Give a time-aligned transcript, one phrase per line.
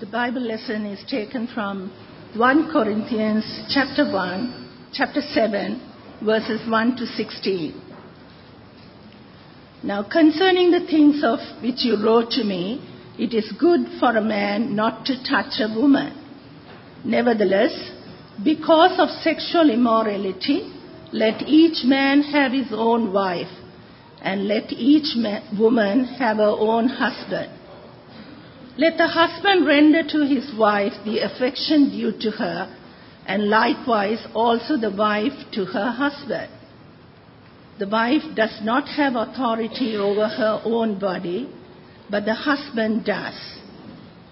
[0.00, 1.90] The Bible lesson is taken from
[2.36, 5.80] 1 Corinthians chapter 1, chapter 7,
[6.24, 7.82] verses 1 to 16.
[9.82, 12.80] Now, concerning the things of which you wrote to me,
[13.18, 16.12] it is good for a man not to touch a woman.
[17.04, 17.90] Nevertheless,
[18.44, 20.72] because of sexual immorality,
[21.12, 23.50] let each man have his own wife,
[24.22, 27.57] and let each ma- woman have her own husband.
[28.78, 32.76] Let the husband render to his wife the affection due to her,
[33.26, 36.52] and likewise also the wife to her husband.
[37.80, 41.48] The wife does not have authority over her own body,
[42.08, 43.34] but the husband does.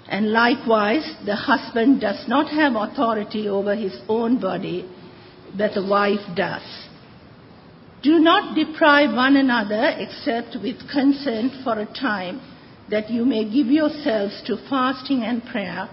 [0.09, 4.89] And likewise, the husband does not have authority over his own body,
[5.59, 6.63] but the wife does.
[8.01, 12.41] Do not deprive one another except with consent for a time
[12.91, 15.89] that you may give yourselves to fasting and prayer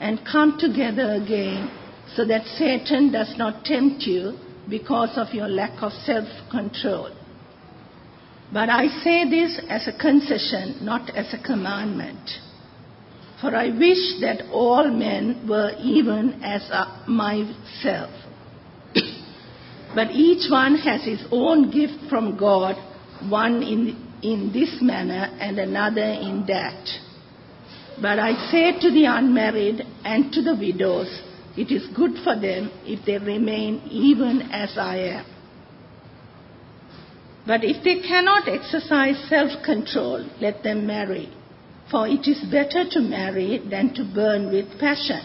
[0.00, 1.70] and come together again
[2.14, 7.10] so that Satan does not tempt you because of your lack of self control.
[8.52, 12.30] But I say this as a concession, not as a commandment.
[13.40, 16.62] For I wish that all men were even as
[17.08, 18.10] myself.
[19.94, 22.76] but each one has his own gift from God,
[23.28, 26.88] one in in this manner and another in that.
[28.00, 31.22] But I say to the unmarried and to the widows,
[31.56, 35.26] it is good for them if they remain even as I am.
[37.46, 41.32] But if they cannot exercise self control, let them marry,
[41.90, 45.20] for it is better to marry than to burn with passion.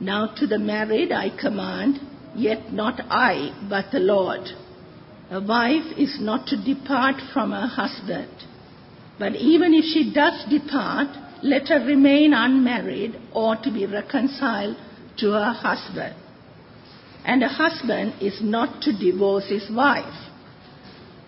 [0.00, 2.00] Now to the married I command,
[2.34, 4.48] yet not I, but the Lord.
[5.30, 8.30] A wife is not to depart from her husband.
[9.16, 14.76] But even if she does depart, let her remain unmarried or to be reconciled
[15.18, 16.16] to her husband.
[17.24, 20.30] And a husband is not to divorce his wife.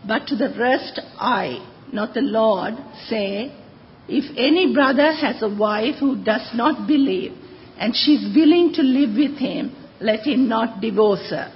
[0.05, 2.75] But to the rest I, not the Lord,
[3.09, 3.55] say,
[4.09, 7.35] if any brother has a wife who does not believe,
[7.79, 11.53] and she is willing to live with him, let him not divorce her.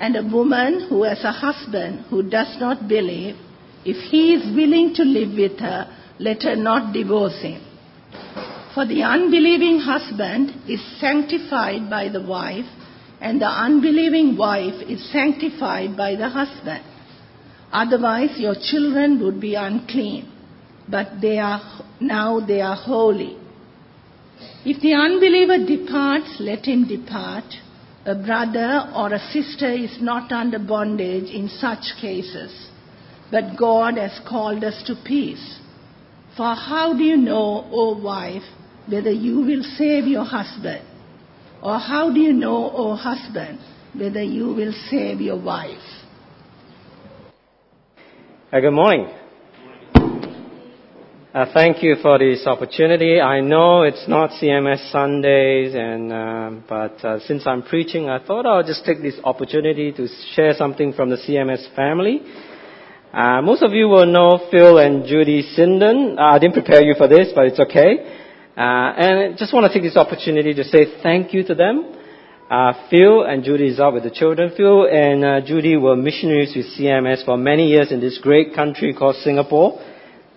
[0.00, 3.36] And a woman who has a husband who does not believe,
[3.84, 7.60] if he is willing to live with her, let her not divorce him.
[8.74, 12.64] For the unbelieving husband is sanctified by the wife,
[13.20, 16.82] and the unbelieving wife is sanctified by the husband.
[17.70, 20.32] Otherwise, your children would be unclean,
[20.88, 21.60] but they are,
[22.00, 23.36] now they are holy.
[24.64, 27.44] If the unbeliever departs, let him depart.
[28.06, 32.68] A brother or a sister is not under bondage in such cases,
[33.30, 35.58] but God has called us to peace.
[36.34, 38.42] For how do you know, O wife,
[38.88, 40.82] whether you will save your husband?
[41.62, 43.58] Or how do you know, O husband,
[43.94, 45.78] whether you will save your wife?
[48.50, 49.19] Uh, good morning.
[51.32, 53.20] Uh, thank you for this opportunity.
[53.20, 58.46] I know it's not CMS Sundays, and um, but uh, since I'm preaching, I thought
[58.46, 62.22] I'll just take this opportunity to share something from the CMS family.
[63.12, 66.18] Uh, most of you will know Phil and Judy Sinden.
[66.18, 67.98] Uh, I didn't prepare you for this, but it's okay.
[68.56, 71.94] Uh, and I just want to take this opportunity to say thank you to them.
[72.50, 74.50] Uh, Phil and Judy is out with the children.
[74.56, 78.92] Phil and uh, Judy were missionaries with CMS for many years in this great country
[78.92, 79.80] called Singapore.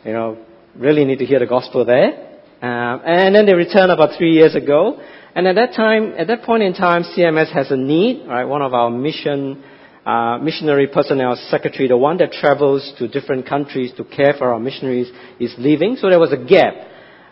[0.06, 0.38] You know,
[0.76, 2.32] really need to hear the gospel there.
[2.62, 5.00] Um, and then they returned about three years ago.
[5.36, 8.46] And at that time, at that point in time, CMS has a need, right?
[8.46, 9.64] One of our mission,
[10.06, 14.60] uh, missionary personnel secretary, the one that travels to different countries to care for our
[14.60, 15.98] missionaries, is leaving.
[15.98, 16.74] So there was a gap.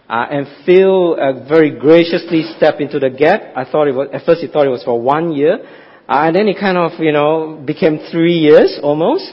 [0.10, 3.42] Uh, and Phil uh, very graciously stepped into the gap.
[3.56, 5.60] I thought it was, at first he thought it was for one year.
[6.10, 9.32] Uh, and then it kind of, you know, became three years almost.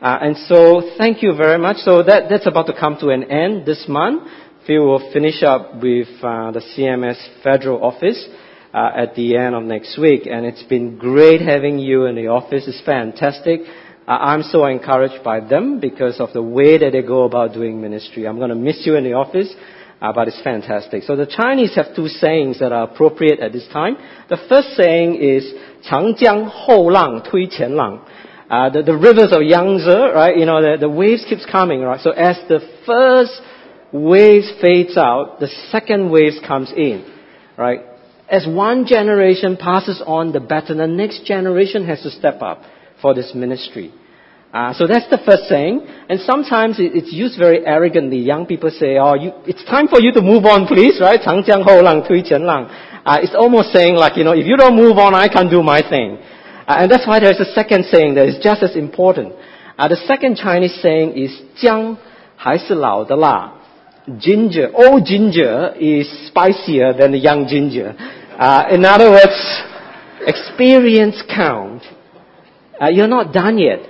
[0.00, 1.76] Uh, and so thank you very much.
[1.78, 4.28] So that, that's about to come to an end this month.
[4.66, 8.26] Phil will finish up with uh, the CMS federal office
[8.72, 10.22] uh, at the end of next week.
[10.26, 12.64] And it's been great having you in the office.
[12.66, 13.60] It's fantastic.
[14.08, 17.80] Uh, I'm so encouraged by them because of the way that they go about doing
[17.80, 18.26] ministry.
[18.26, 19.54] I'm going to miss you in the office.
[20.00, 21.02] Uh, but it's fantastic.
[21.02, 23.96] So the Chinese have two sayings that are appropriate at this time.
[24.30, 25.52] The first saying is
[25.82, 28.00] 长江后浪推前浪.
[28.54, 30.36] Uh, the, the rivers of Yangtze, right?
[30.36, 32.00] You know, the, the waves keeps coming, right?
[32.00, 33.40] So as the first
[33.92, 37.06] waves fades out, the second waves comes in,
[37.56, 37.80] right?
[38.28, 42.62] As one generation passes on the baton, the next generation has to step up
[43.00, 43.92] for this ministry.
[44.52, 45.86] Uh, so that's the first saying.
[46.08, 48.18] And sometimes it, it's used very arrogantly.
[48.18, 51.20] Young people say, oh, you, it's time for you to move on, please, right?
[51.22, 52.68] 长江后浪推前浪.
[53.04, 55.62] Uh, it's almost saying like, you know, if you don't move on, I can't do
[55.62, 56.18] my thing.
[56.66, 59.34] Uh, and that's why there's a second saying that is just as important.
[59.76, 61.96] Uh, the second Chinese saying is 姜
[62.36, 63.54] 还是老的辣.
[64.18, 67.94] Ginger, old ginger is spicier than the young ginger.
[68.38, 69.62] Uh, in other words,
[70.26, 71.82] experience count.
[72.80, 73.80] Uh, you're not done yet,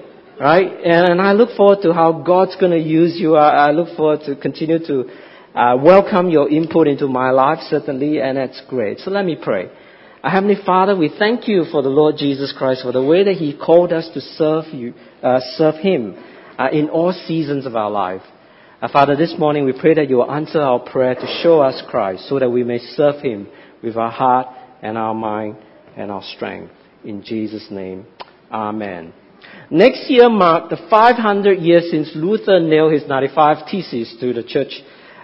[0.40, 0.66] right?
[0.84, 3.36] And I look forward to how God's going to use you.
[3.36, 5.04] I, I look forward to continue to
[5.54, 8.98] uh, welcome your input into my life, certainly, and that's great.
[8.98, 9.70] So let me pray.
[10.25, 13.35] Uh, Heavenly Father, we thank you for the Lord Jesus Christ, for the way that
[13.35, 16.17] He called us to serve you, uh, serve Him
[16.57, 18.23] uh, in all seasons of our life.
[18.81, 21.79] Uh, Father, this morning we pray that you will answer our prayer to show us
[21.87, 23.47] Christ so that we may serve Him
[23.83, 24.47] with our heart
[24.81, 25.57] and our mind
[25.95, 26.73] and our strength.
[27.03, 28.07] In Jesus' name,
[28.51, 29.13] Amen.
[29.69, 34.81] Next year marked the 500 years since Luther nailed his 95 theses to the church,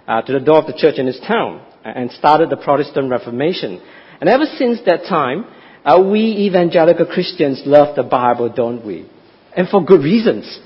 [0.07, 3.81] uh, to the door of the church in his town and started the Protestant Reformation.
[4.21, 5.45] And ever since that time,
[5.83, 9.09] uh, we evangelical Christians love the Bible, don't we?
[9.57, 10.59] And for good reasons.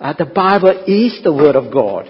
[0.00, 2.06] Uh, the Bible is the Word of God.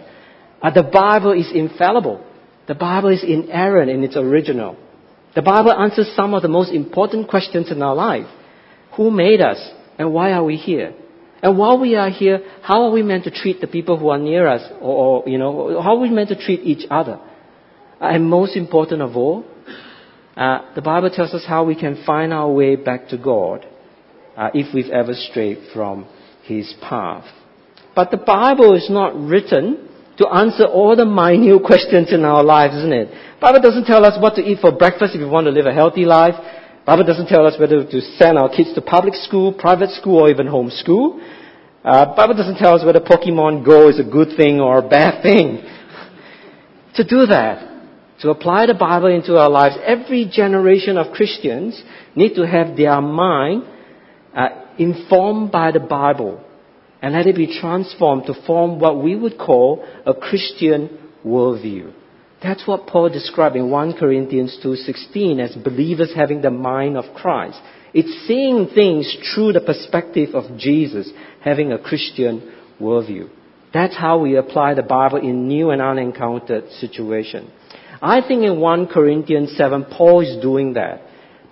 [0.62, 2.24] Uh, the Bible is infallible.
[2.68, 4.76] The Bible is inerrant in its original.
[5.34, 8.26] The Bible answers some of the most important questions in our life.
[8.96, 9.58] Who made us?
[9.98, 10.94] And why are we here?
[11.42, 14.18] And while we are here, how are we meant to treat the people who are
[14.18, 14.70] near us?
[14.80, 17.18] Or, or you know, how are we meant to treat each other?
[18.00, 19.44] And most important of all,
[20.40, 23.66] uh, the Bible tells us how we can find our way back to God
[24.38, 26.08] uh, if we've ever strayed from
[26.44, 27.26] His path.
[27.94, 32.74] But the Bible is not written to answer all the minute questions in our lives,
[32.74, 33.08] isn't it?
[33.38, 35.74] Bible doesn't tell us what to eat for breakfast if we want to live a
[35.74, 36.34] healthy life.
[36.86, 40.30] Bible doesn't tell us whether to send our kids to public school, private school, or
[40.30, 41.20] even home school.
[41.84, 45.22] Uh, Bible doesn't tell us whether Pokemon Go is a good thing or a bad
[45.22, 45.58] thing.
[46.94, 47.69] to do that,
[48.20, 51.82] to apply the Bible into our lives, every generation of Christians
[52.14, 53.64] need to have their mind
[54.34, 56.44] uh, informed by the Bible
[57.02, 61.92] and let it be transformed to form what we would call a Christian worldview.
[62.42, 67.60] That's what Paul described in 1 Corinthians 2:16 as believers having the mind of Christ.
[67.92, 72.42] It's seeing things through the perspective of Jesus, having a Christian
[72.80, 73.28] worldview.
[73.72, 77.50] That's how we apply the Bible in new and unencountered situations.
[78.02, 81.02] I think in 1 Corinthians 7, Paul is doing that.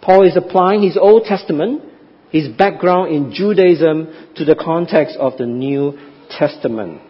[0.01, 1.83] Paul is applying his Old Testament,
[2.31, 5.99] his background in Judaism, to the context of the New
[6.31, 7.03] Testament.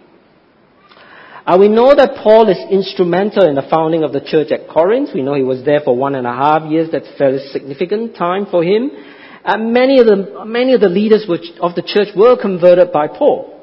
[1.47, 5.11] And we know that Paul is instrumental in the founding of the church at Corinth.
[5.15, 6.91] We know he was there for one and a half years.
[6.91, 8.91] That's a fairly significant time for him.
[9.45, 11.27] And many of the, many of the leaders
[11.61, 13.55] of the church were converted by Paul.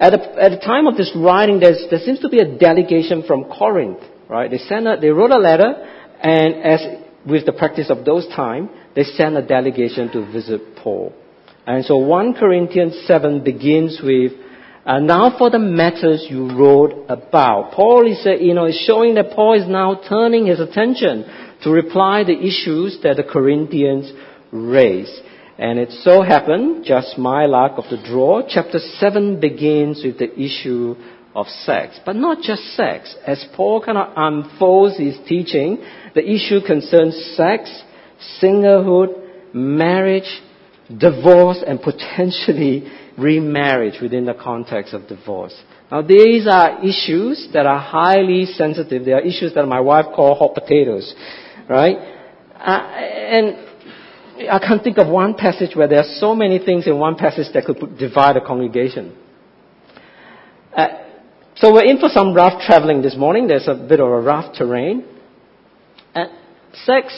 [0.00, 1.74] At at the time of this writing, there
[2.04, 4.50] seems to be a delegation from Corinth right?
[4.50, 5.74] They sent a, they wrote a letter,
[6.22, 6.80] and as
[7.26, 11.12] with the practice of those time, they sent a delegation to visit Paul.
[11.66, 14.32] And so 1 Corinthians 7 begins with,
[14.86, 17.72] uh, now for the matters you wrote about.
[17.72, 21.26] Paul is, uh, you know, is showing that Paul is now turning his attention
[21.62, 24.10] to reply the issues that the Corinthians
[24.50, 25.20] raised.
[25.58, 30.32] And it so happened, just my luck of the draw, chapter 7 begins with the
[30.40, 30.94] issue
[31.34, 31.98] of sex.
[32.04, 33.14] But not just sex.
[33.26, 35.78] As Paul kind of unfolds his teaching,
[36.14, 37.70] the issue concerns sex,
[38.42, 40.40] singlehood, marriage,
[40.96, 45.54] divorce, and potentially remarriage within the context of divorce.
[45.90, 49.04] Now these are issues that are highly sensitive.
[49.04, 51.14] They are issues that my wife calls hot potatoes,
[51.68, 51.96] right?
[52.54, 53.56] Uh, and
[54.50, 57.46] I can't think of one passage where there are so many things in one passage
[57.54, 59.16] that could divide a congregation.
[60.76, 60.86] Uh,
[61.60, 63.48] so we're in for some rough traveling this morning.
[63.48, 65.04] There's a bit of a rough terrain.
[66.14, 66.30] And
[66.84, 67.12] sex,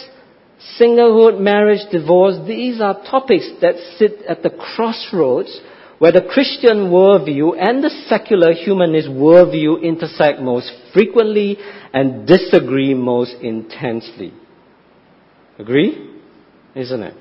[0.80, 5.61] singlehood, marriage, divorce, these are topics that sit at the crossroads
[5.99, 11.59] where the Christian worldview and the secular humanist worldview intersect most frequently
[11.92, 14.32] and disagree most intensely.
[15.59, 16.16] Agree?
[16.75, 17.14] Isn't it?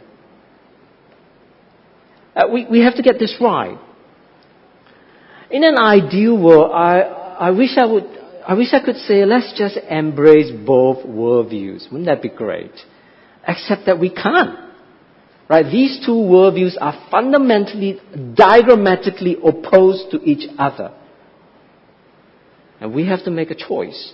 [2.34, 3.78] Uh, we, we have to get this right.
[5.52, 8.04] In an ideal world, I, I wish I would,
[8.48, 11.92] I wish I could say, let's just embrace both worldviews.
[11.92, 12.72] Wouldn't that be great?
[13.48, 14.70] Except that we can't.
[15.50, 15.66] Right?
[15.66, 18.00] These two worldviews are fundamentally,
[18.36, 20.94] diagrammatically opposed to each other.
[22.80, 24.14] And we have to make a choice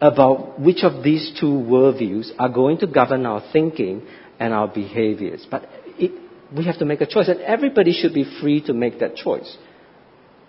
[0.00, 4.06] about which of these two worldviews are going to govern our thinking
[4.38, 5.46] and our behaviors.
[5.50, 5.68] But
[5.98, 6.12] it,
[6.54, 9.56] we have to make a choice, and everybody should be free to make that choice.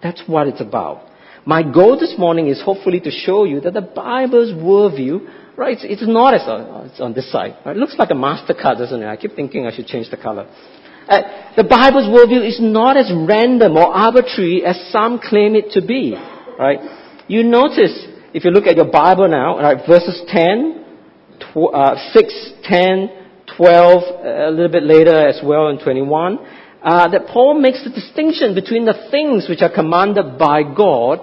[0.01, 1.07] That's what it's about.
[1.45, 5.83] My goal this morning is hopefully to show you that the Bible's worldview, right, it's,
[5.83, 7.55] it's not as on, it's on this side.
[7.65, 7.75] Right?
[7.75, 9.07] It looks like a MasterCard, doesn't it?
[9.07, 10.47] I keep thinking I should change the color.
[11.07, 15.81] Uh, the Bible's worldview is not as random or arbitrary as some claim it to
[15.81, 16.15] be.
[16.57, 16.79] Right?
[17.27, 20.85] You notice, if you look at your Bible now, right, verses 10,
[21.39, 23.09] tw- uh, 6, 10,
[23.57, 26.37] 12, a little bit later as well in 21,
[26.83, 31.19] uh, that Paul makes the distinction between the things which are commanded by God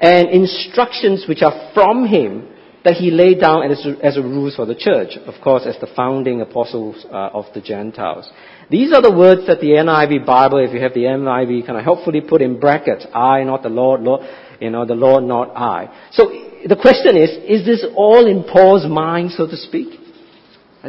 [0.00, 2.48] and instructions which are from Him
[2.84, 5.88] that he laid down as, as a rules for the church, of course, as the
[5.94, 8.30] founding apostles uh, of the Gentiles.
[8.70, 11.84] These are the words that the NIV Bible, if you have the NIV, kind of
[11.84, 13.06] helpfully put in brackets.
[13.12, 14.22] I, not the Lord, Lord,
[14.60, 16.08] you know, the Lord, not I.
[16.12, 16.30] So
[16.66, 20.00] the question is, is this all in Paul's mind, so to speak?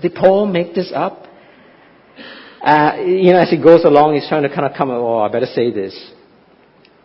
[0.02, 1.26] Did Paul make this up?
[2.64, 5.30] Uh, you know, as he goes along, he's trying to kind of come, oh, I
[5.30, 5.96] better say this.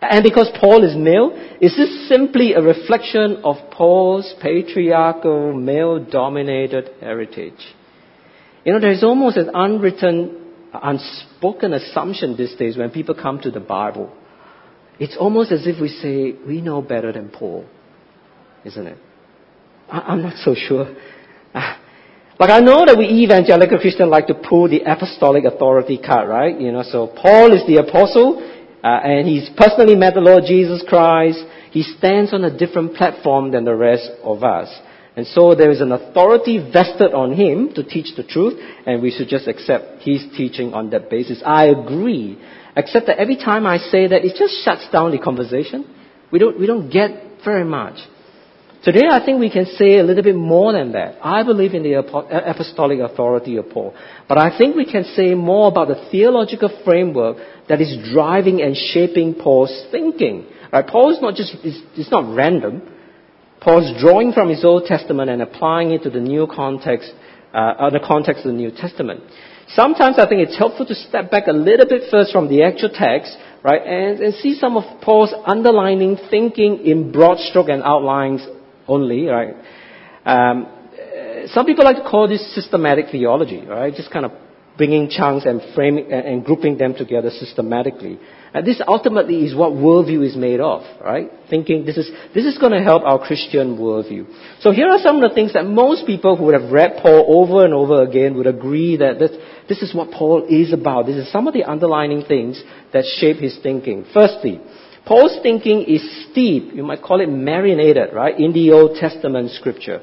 [0.03, 7.75] And because Paul is male, is this simply a reflection of Paul's patriarchal, male-dominated heritage?
[8.65, 13.51] You know, there is almost an unwritten, unspoken assumption these days when people come to
[13.51, 14.15] the Bible.
[14.99, 17.65] It's almost as if we say, we know better than Paul,
[18.65, 18.99] isn't it?
[19.91, 20.95] I, am not so sure.
[22.39, 26.59] Like I know that we evangelical Christians like to pull the apostolic authority card, right?
[26.61, 28.45] You know, so Paul is the apostle,
[28.85, 31.43] uh, and he's personally met the Lord Jesus Christ.
[31.71, 34.69] He stands on a different platform than the rest of us.
[35.17, 39.11] And so there is an authority vested on him to teach the truth, and we
[39.11, 41.43] should just accept his teaching on that basis.
[41.45, 42.39] I agree.
[42.77, 45.89] Except that every time I say that, it just shuts down the conversation.
[46.31, 47.97] We don't, we don't get very much.
[48.87, 51.19] Today, I think we can say a little bit more than that.
[51.21, 53.93] I believe in the apostolic authority of Paul.
[54.29, 57.37] But I think we can say more about the theological framework
[57.69, 60.47] that is driving and shaping Paul's thinking.
[60.73, 60.87] Right?
[60.87, 62.81] Paul is not just, it's, it's not random.
[63.61, 67.13] Paul's drawing from his Old Testament and applying it to the new context,
[67.53, 69.21] uh, the context of the New Testament.
[69.71, 72.91] Sometimes I think it's helpful to step back a little bit first from the actual
[72.91, 78.47] text, right, and, and see some of Paul's underlining thinking in broad stroke and outlines
[78.89, 79.55] only, right?
[80.25, 80.69] Um,
[81.47, 83.95] some people like to call this systematic theology, right?
[83.95, 84.33] Just kind of
[84.77, 88.19] bringing chunks and framing and grouping them together systematically.
[88.53, 91.31] And this ultimately is what worldview is made of, right?
[91.49, 94.27] Thinking this is, this is going to help our Christian worldview.
[94.61, 97.25] So here are some of the things that most people who would have read Paul
[97.29, 99.31] over and over again would agree that this,
[99.69, 101.07] this is what Paul is about.
[101.07, 102.63] This is some of the underlining things
[102.93, 104.05] that shape his thinking.
[104.13, 104.61] Firstly,
[105.07, 110.03] Paul's thinking is steep, you might call it marinated, right, in the Old Testament scripture.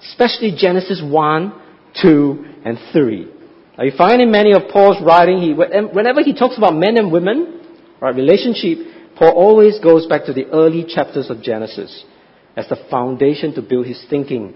[0.00, 1.62] Especially Genesis 1,
[2.00, 3.28] 2, and 3.
[3.76, 7.10] Now you find in many of Paul's writing, he, whenever he talks about men and
[7.10, 7.60] women,
[8.00, 8.78] right, relationship,
[9.16, 12.04] Paul always goes back to the early chapters of Genesis
[12.56, 14.54] as the foundation to build his thinking.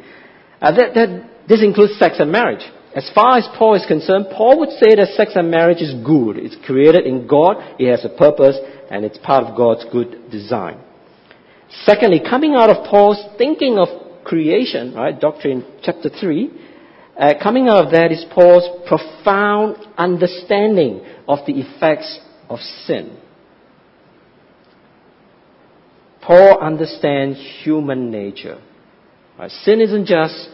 [0.60, 2.62] Uh, that, that, this includes sex and marriage.
[2.94, 6.36] As far as Paul is concerned, Paul would say that sex and marriage is good.
[6.36, 8.58] It's created in God, it has a purpose,
[8.92, 10.78] and it's part of God's good design.
[11.84, 13.88] Secondly, coming out of Paul's thinking of
[14.22, 16.50] creation, right, doctrine chapter 3,
[17.18, 22.20] uh, coming out of that is Paul's profound understanding of the effects
[22.50, 23.18] of sin.
[26.20, 28.60] Paul understands human nature.
[29.38, 29.50] Right?
[29.50, 30.50] Sin isn't just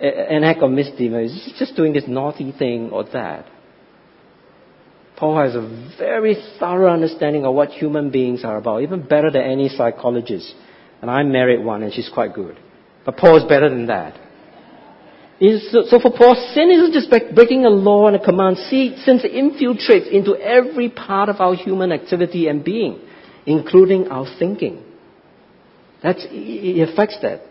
[0.00, 1.22] an act of misdemeanor.
[1.22, 3.46] It's just doing this naughty thing or that.
[5.16, 9.42] Paul has a very thorough understanding of what human beings are about, even better than
[9.42, 10.54] any psychologist.
[11.00, 12.58] And I married one, and she's quite good.
[13.04, 14.14] But Paul is better than that.
[15.38, 18.56] So for Paul, sin isn't just breaking a law and a command.
[18.70, 23.00] See, sin infiltrates into every part of our human activity and being,
[23.46, 24.82] including our thinking.
[26.02, 27.42] That's, it affects that.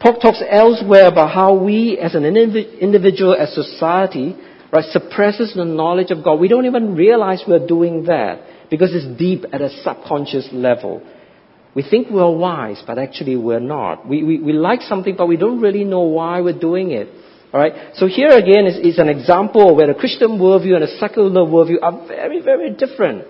[0.00, 4.36] Paul talks elsewhere about how we as an individual, as society,
[4.72, 6.40] right, suppresses the knowledge of God.
[6.40, 11.02] We don't even realize we're doing that because it's deep at a subconscious level.
[11.74, 14.06] We think we're wise, but actually we're not.
[14.08, 17.08] We, we, we like something, but we don't really know why we're doing it.
[17.52, 17.94] Alright?
[17.96, 21.82] So here again is, is an example where the Christian worldview and the secular worldview
[21.82, 23.24] are very, very different.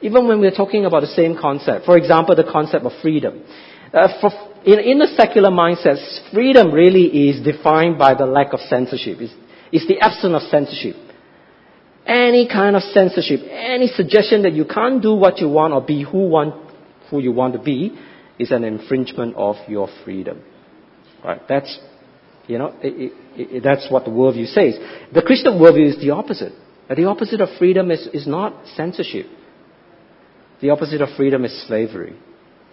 [0.00, 1.84] Even when we're talking about the same concept.
[1.84, 3.42] For example, the concept of freedom.
[3.92, 4.30] Uh, for,
[4.64, 5.96] in, in the secular mindset,
[6.32, 9.18] freedom really is defined by the lack of censorship.
[9.20, 9.32] It's,
[9.72, 10.96] it's the absence of censorship.
[12.06, 16.04] Any kind of censorship, any suggestion that you can't do what you want or be
[16.04, 16.54] who, want,
[17.10, 17.98] who you want to be
[18.38, 20.42] is an infringement of your freedom.
[21.24, 21.40] Right?
[21.48, 21.78] That's,
[22.46, 24.78] you know, it, it, it, that's what the worldview says.
[25.12, 26.52] The Christian worldview is the opposite.
[26.88, 29.26] The opposite of freedom is, is not censorship.
[30.60, 32.16] The opposite of freedom is slavery.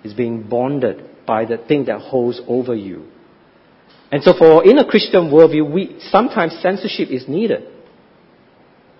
[0.03, 3.07] Is being bonded by the thing that holds over you.
[4.13, 7.63] And so for in a Christian worldview, we, sometimes censorship is needed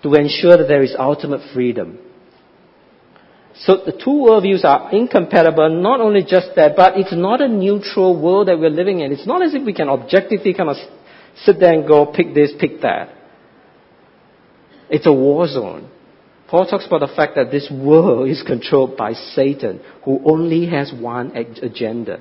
[0.01, 2.00] to ensure that there is ultimate freedom.
[3.58, 8.20] So the two worldviews are incompatible, not only just that, but it's not a neutral
[8.20, 9.12] world that we're living in.
[9.12, 10.77] It's not as if we can objectively kind of
[11.43, 13.13] sit there and go, pick this, pick that.
[14.89, 15.91] It's a war zone.
[16.48, 20.91] Paul talks about the fact that this world is controlled by Satan, who only has
[20.91, 22.20] one agenda.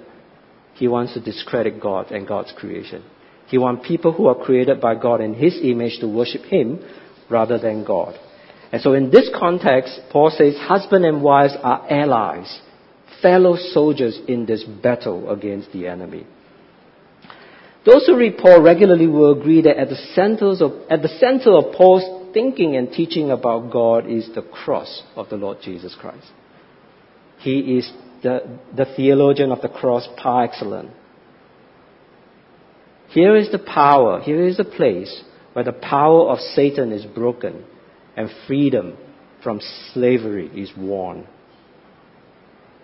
[0.82, 3.04] He wants to discredit God and God's creation.
[3.46, 6.84] He wants people who are created by God in His image to worship Him
[7.30, 8.18] rather than God.
[8.72, 12.60] And so in this context, Paul says husband and wives are allies,
[13.22, 16.26] fellow soldiers in this battle against the enemy.
[17.86, 21.52] Those who read Paul regularly will agree that at the, centers of, at the center
[21.52, 26.26] of Paul's thinking and teaching about God is the cross of the Lord Jesus Christ.
[27.38, 27.88] He is
[28.22, 30.92] the, the theologian of the cross par excellence.
[33.10, 37.64] Here is the power, here is the place where the power of Satan is broken
[38.16, 38.96] and freedom
[39.42, 39.60] from
[39.92, 41.26] slavery is won.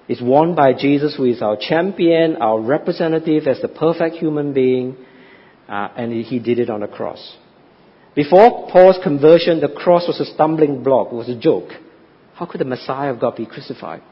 [0.07, 4.97] It's won by Jesus, who is our champion, our representative as the perfect human being,
[5.68, 7.37] uh, and he did it on the cross.
[8.14, 11.71] Before Paul's conversion, the cross was a stumbling block, it was a joke.
[12.35, 14.02] How could the Messiah of God be crucified?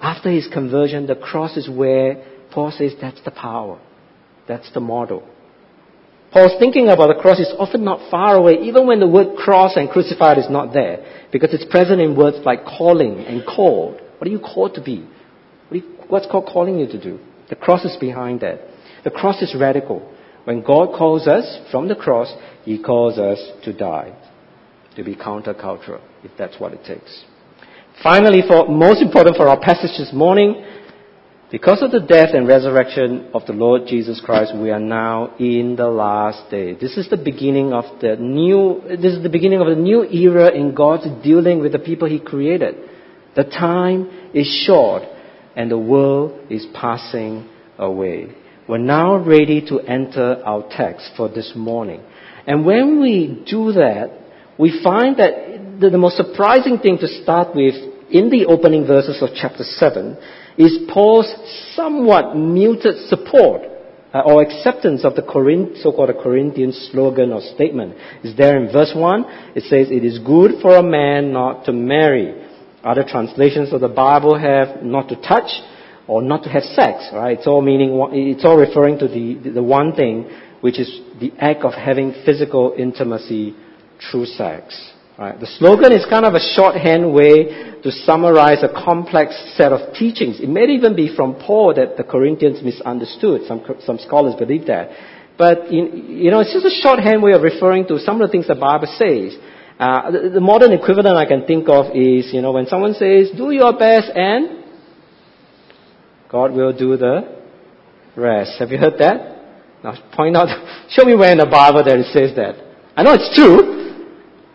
[0.00, 3.80] After his conversion, the cross is where Paul says that's the power,
[4.46, 5.26] that's the model.
[6.32, 9.76] Paul's thinking about the cross is often not far away, even when the word cross
[9.76, 14.00] and crucified is not there, because it's present in words like calling and called.
[14.18, 15.08] What are you called to be?
[16.08, 17.18] What's God calling you to do?
[17.48, 18.60] The cross is behind that.
[19.04, 20.12] The cross is radical.
[20.44, 22.32] When God calls us from the cross,
[22.64, 24.16] He calls us to die,
[24.94, 27.24] to be countercultural, if that's what it takes.
[28.02, 30.62] Finally, for most important for our passage this morning,
[31.50, 35.76] because of the death and resurrection of the Lord Jesus Christ, we are now in
[35.76, 36.74] the last day.
[36.74, 40.54] This is the beginning of the new, this is the beginning of a new era
[40.54, 42.74] in God's dealing with the people He created.
[43.34, 45.02] The time is short
[45.54, 48.34] and the world is passing away.
[48.68, 52.02] We're now ready to enter our text for this morning.
[52.46, 54.25] And when we do that,
[54.58, 57.74] we find that the, the most surprising thing to start with
[58.10, 60.16] in the opening verses of chapter 7
[60.56, 61.32] is Paul's
[61.74, 63.62] somewhat muted support
[64.14, 67.94] uh, or acceptance of the Corinth, so-called Corinthian slogan or statement.
[68.24, 69.24] Is there in verse 1.
[69.54, 72.46] It says, it is good for a man not to marry.
[72.82, 75.50] Other translations of the Bible have not to touch
[76.06, 77.36] or not to have sex, right?
[77.36, 80.88] It's all meaning, it's all referring to the, the one thing, which is
[81.20, 83.56] the act of having physical intimacy
[84.10, 84.92] through sex.
[85.18, 85.38] Right?
[85.38, 90.40] The slogan is kind of a shorthand way to summarize a complex set of teachings.
[90.40, 93.42] It may even be from Paul that the Corinthians misunderstood.
[93.48, 94.90] Some, some scholars believe that.
[95.38, 98.46] But, you know, it's just a shorthand way of referring to some of the things
[98.46, 99.36] the Bible says.
[99.78, 103.30] Uh, the, the modern equivalent I can think of is, you know, when someone says,
[103.36, 104.64] do your best and
[106.30, 107.36] God will do the
[108.16, 108.58] rest.
[108.58, 109.36] Have you heard that?
[109.84, 110.48] Now point out,
[110.90, 112.56] show me where in the Bible that it says that.
[112.96, 113.75] I know it's true,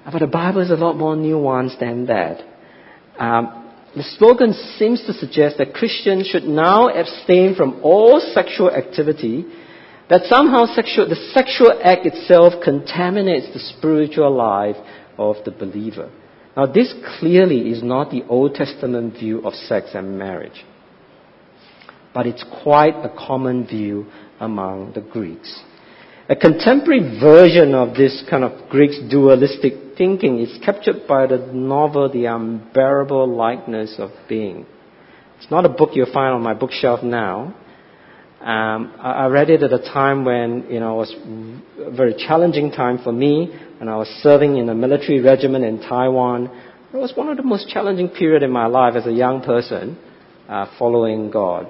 [0.06, 2.42] but the Bible is a lot more nuanced than that.
[3.20, 3.62] Um,
[3.96, 9.46] the slogan seems to suggest that Christians should now abstain from all sexual activity,
[10.10, 14.78] that somehow sexual, the sexual act itself contaminates the spiritual life
[15.18, 16.10] of the believer.
[16.56, 20.66] Now, this clearly is not the Old Testament view of sex and marriage,
[22.14, 24.06] but it's quite a common view
[24.40, 25.62] among the Greeks.
[26.30, 32.12] A contemporary version of this kind of Greek dualistic thinking is captured by the novel
[32.12, 34.66] The Unbearable Lightness of Being.
[35.38, 37.54] It's not a book you'll find on my bookshelf now.
[38.40, 41.16] Um, I, I read it at a time when you know it was
[41.86, 45.80] a very challenging time for me when I was serving in a military regiment in
[45.80, 46.50] Taiwan.
[46.92, 50.00] It was one of the most challenging period in my life as a young person
[50.50, 51.70] uh, following God.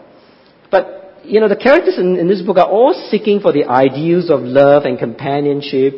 [0.71, 4.29] But you know, the characters in, in, this book are all seeking for the ideals
[4.29, 5.95] of love and companionship.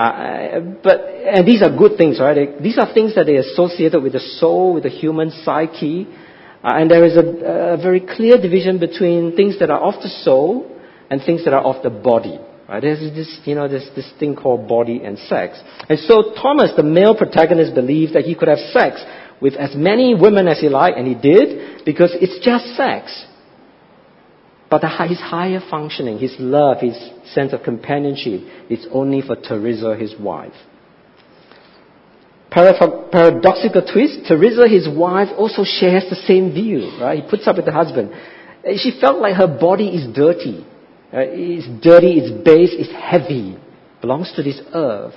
[0.00, 2.32] Uh, but, and these are good things, right?
[2.32, 6.08] They, these are things that are associated with the soul, with the human psyche.
[6.64, 10.08] Uh, and there is a, a, very clear division between things that are of the
[10.08, 10.74] soul
[11.10, 12.40] and things that are of the body.
[12.66, 12.80] Right?
[12.80, 15.60] There's this, you know, this, this thing called body and sex.
[15.86, 19.04] And so Thomas, the male protagonist, believed that he could have sex
[19.42, 23.26] with as many women as he liked, and he did, because it's just sex.
[24.70, 26.96] But his higher functioning, his love, his
[27.34, 30.54] sense of companionship, is only for Teresa, his wife.
[32.52, 37.22] paradoxical twist, Teresa, his wife, also shares the same view, right?
[37.22, 38.12] He puts up with the husband.
[38.76, 40.64] She felt like her body is dirty.
[41.12, 43.58] It's dirty, it's base, it's heavy,
[44.00, 45.14] belongs to this earth.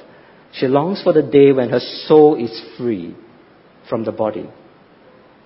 [0.53, 3.15] She longs for the day when her soul is free
[3.87, 4.49] from the body.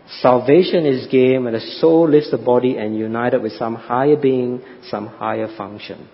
[0.09, 4.61] Salvation is gained when the soul leaves the body and united with some higher being,
[4.89, 6.07] some higher function.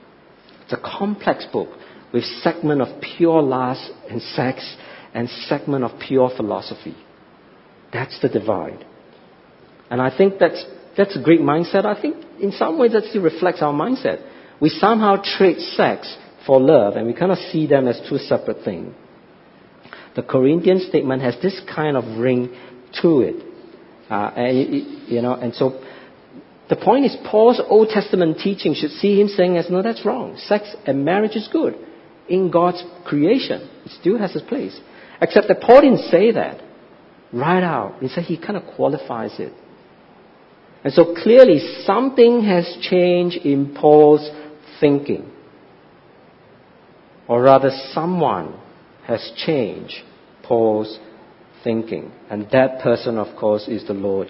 [0.63, 1.69] It's a complex book
[2.11, 4.75] with segment of pure lust and sex
[5.13, 6.95] and segment of pure philosophy.
[7.91, 8.83] That's the divide.
[9.91, 10.65] And I think that's,
[10.97, 11.85] that's a great mindset.
[11.85, 14.27] I think in some ways that still reflects our mindset.
[14.59, 18.63] We somehow trade sex for love and we kind of see them as two separate
[18.63, 18.95] things.
[20.15, 22.55] The Corinthian statement has this kind of ring
[23.01, 23.52] to it.
[24.13, 25.81] Uh, and, you know, and so
[26.69, 30.37] the point is Paul's Old Testament teaching should see him saying as, no, that's wrong.
[30.37, 31.73] Sex and marriage is good
[32.29, 33.67] in God's creation.
[33.85, 34.79] It still has its place.
[35.19, 36.61] Except that Paul didn't say that
[37.33, 38.03] right out.
[38.03, 39.51] Instead, he kind of qualifies it.
[40.83, 44.29] And so clearly something has changed in Paul's
[44.79, 45.31] thinking.
[47.27, 48.59] Or rather, someone
[49.07, 49.95] has changed
[50.43, 50.99] Paul's
[51.63, 52.11] thinking.
[52.29, 54.27] And that person, of course, is the Lord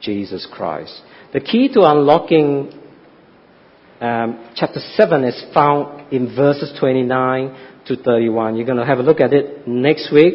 [0.00, 1.00] Jesus Christ.
[1.32, 2.72] The key to unlocking
[4.00, 8.56] um, chapter 7 is found in verses 29 to 31.
[8.56, 10.34] You're going to have a look at it next week.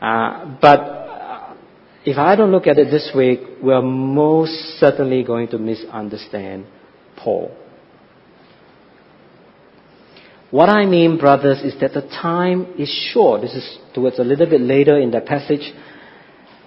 [0.00, 1.54] Uh, but uh,
[2.04, 6.66] if I don't look at it this week, we're most certainly going to misunderstand
[7.16, 7.54] Paul.
[10.50, 13.42] What I mean, brothers, is that the time is short.
[13.42, 15.72] This is towards a little bit later in the passage.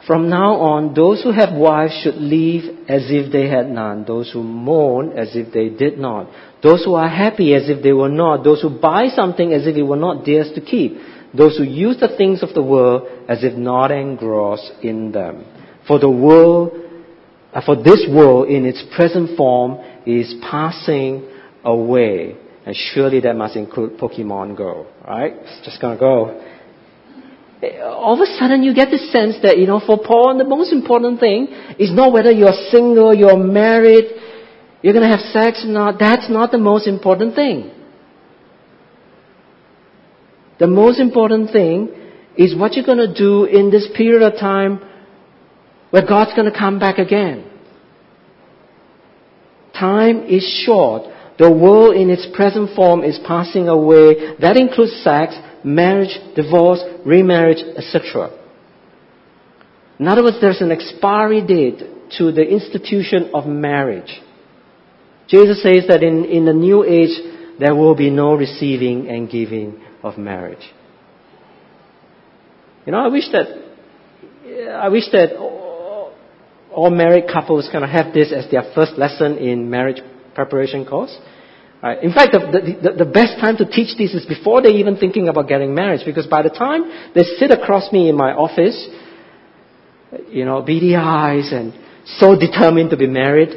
[0.05, 4.05] From now on, those who have wives should leave as if they had none.
[4.05, 6.29] Those who mourn as if they did not.
[6.61, 8.43] Those who are happy as if they were not.
[8.43, 10.97] Those who buy something as if it were not theirs to keep.
[11.33, 15.45] Those who use the things of the world as if not engrossed in them.
[15.87, 16.71] For the world,
[17.53, 21.29] uh, for this world in its present form is passing
[21.63, 22.35] away.
[22.69, 25.33] And surely that must include Pokemon Go, right?
[25.33, 26.39] It's just gonna go.
[27.63, 30.43] Eh, all of a sudden you get the sense that, you know, for Paul, the
[30.43, 31.47] most important thing
[31.79, 34.05] is not whether you're single, you're married,
[34.83, 35.97] you're gonna have sex or not.
[35.97, 37.71] That's not the most important thing.
[40.59, 41.89] The most important thing
[42.37, 44.79] is what you're gonna do in this period of time
[45.89, 47.45] where God's gonna come back again.
[49.73, 51.15] Time is short.
[51.39, 54.35] The world in its present form is passing away.
[54.41, 58.37] That includes sex, marriage, divorce, remarriage, etc.
[59.99, 61.79] In other words, there's an expiry date
[62.17, 64.19] to the institution of marriage.
[65.29, 67.17] Jesus says that in, in the new age,
[67.57, 70.65] there will be no receiving and giving of marriage.
[72.85, 73.47] You know, I wish that,
[74.73, 79.69] I wish that all married couples kind of have this as their first lesson in
[79.69, 80.01] marriage
[80.39, 81.13] preparation course.
[81.83, 82.01] Right.
[82.03, 82.39] In fact, the,
[82.83, 86.01] the, the, best time to teach this is before they're even thinking about getting married,
[86.05, 86.81] because by the time
[87.15, 88.77] they sit across me in my office,
[90.29, 91.73] you know, beady eyes and
[92.19, 93.51] so determined to be married,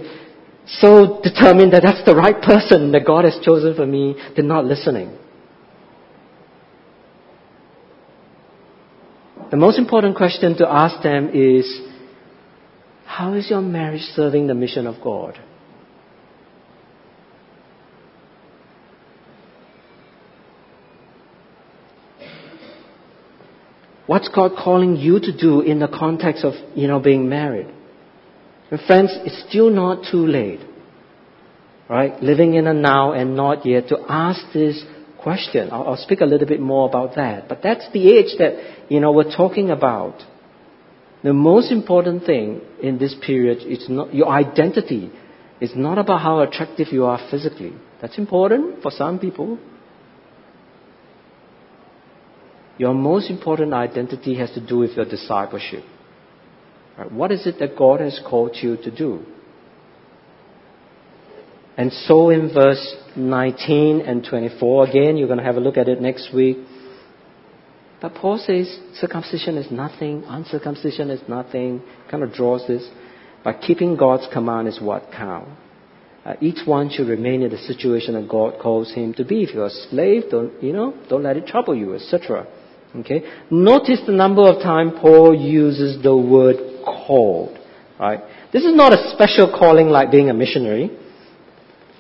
[0.67, 4.65] so determined that that's the right person that God has chosen for me, they're not
[4.65, 5.19] listening.
[9.51, 11.67] The most important question to ask them is,
[13.05, 15.39] how is your marriage serving the mission of God?
[24.07, 27.69] What's God calling you to do in the context of, you know, being married?
[28.71, 30.61] And friends, it's still not too late,
[31.89, 32.21] right?
[32.23, 34.83] Living in a now and not yet to ask this
[35.23, 35.69] question.
[35.71, 37.49] I'll, I'll speak a little bit more about that.
[37.49, 40.23] But that's the age that, you know, we're talking about.
[41.23, 45.13] The most important thing in this period is not your identity.
[45.61, 47.73] It's not about how attractive you are physically.
[48.01, 49.61] That's important for some people.
[52.83, 55.85] Your most important identity has to do with your discipleship.
[56.99, 57.13] Right?
[57.13, 59.25] What is it that God has called you to do?
[61.77, 65.89] And so in verse 19 and 24, again, you're going to have a look at
[65.89, 66.57] it next week.
[68.01, 72.85] But Paul says circumcision is nothing, uncircumcision is nothing, kind of draws this.
[73.45, 75.53] But keeping God's command is what counts.
[76.25, 79.45] Uh, each one should remain in the situation that God calls him to be.
[79.45, 82.49] If you're a slave, don't, you know, don't let it trouble you, etc.
[82.97, 83.23] Okay?
[83.51, 87.59] Notice the number of times Paul uses the word called.
[87.99, 88.21] Right?
[88.53, 90.91] This is not a special calling like being a missionary,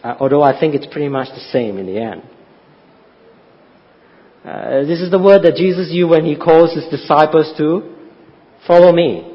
[0.02, 2.22] uh, although I think it's pretty much the same in the end.
[4.44, 7.94] Uh, this is the word that Jesus used when he calls his disciples to
[8.66, 9.28] follow me.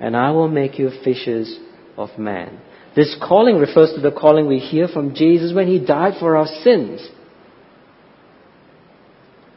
[0.00, 1.58] And I will make you fishers
[1.96, 2.58] of men.
[2.96, 6.46] This calling refers to the calling we hear from Jesus when he died for our
[6.46, 7.06] sins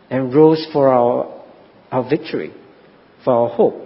[0.10, 1.44] and rose for our,
[1.92, 2.54] our victory,
[3.24, 3.82] for our hope.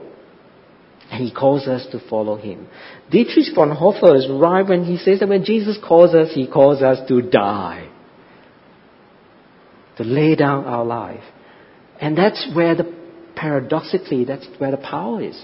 [1.11, 2.67] And he calls us to follow him.
[3.09, 6.81] Dietrich von Bonhoeffer is right when he says that when Jesus calls us, he calls
[6.81, 7.89] us to die.
[9.97, 11.23] To lay down our life.
[11.99, 12.95] And that's where the,
[13.35, 15.43] paradoxically, that's where the power is.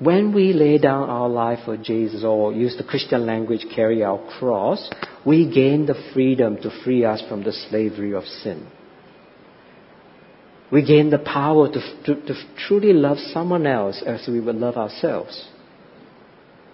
[0.00, 4.18] When we lay down our life for Jesus, or use the Christian language, carry our
[4.38, 4.88] cross,
[5.26, 8.68] we gain the freedom to free us from the slavery of sin.
[10.70, 12.34] We gain the power to, to, to
[12.68, 15.48] truly love someone else as we would love ourselves.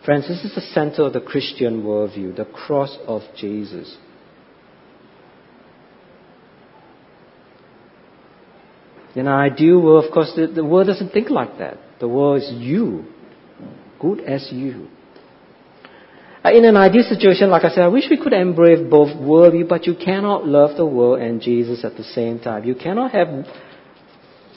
[0.04, 3.96] Friends, this is the center of the Christian worldview, the cross of Jesus.
[9.14, 11.78] In our ideal world, of course, the, the world doesn't think like that.
[12.00, 13.04] The world is you,
[14.00, 14.88] good as you.
[16.44, 19.68] Uh, in an ideal situation, like I said, I wish we could embrace both worldview,
[19.68, 22.64] but you cannot love the world and Jesus at the same time.
[22.64, 23.28] You cannot have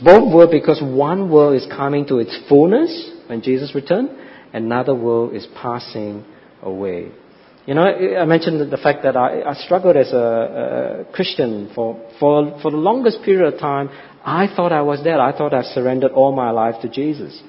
[0.04, 4.10] both worlds because one world is coming to its fullness when Jesus returns,
[4.54, 6.26] another world is passing
[6.62, 7.12] away.
[7.66, 12.00] You know, I mentioned the fact that I, I struggled as a, a, Christian for,
[12.18, 13.90] for, for the longest period of time.
[14.28, 15.22] I thought I was dead.
[15.22, 17.42] I thought I surrendered all my life to Jesus.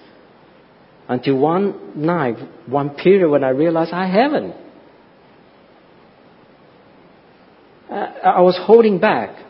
[1.08, 2.36] Until one night,
[2.66, 4.54] one period when I realized I haven't.
[7.90, 9.44] I was holding back.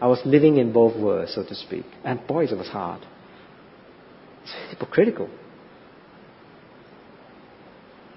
[0.00, 1.84] I was living in both worlds, so to speak.
[2.02, 3.06] And boys, it was hard.
[4.42, 5.30] It's hypocritical.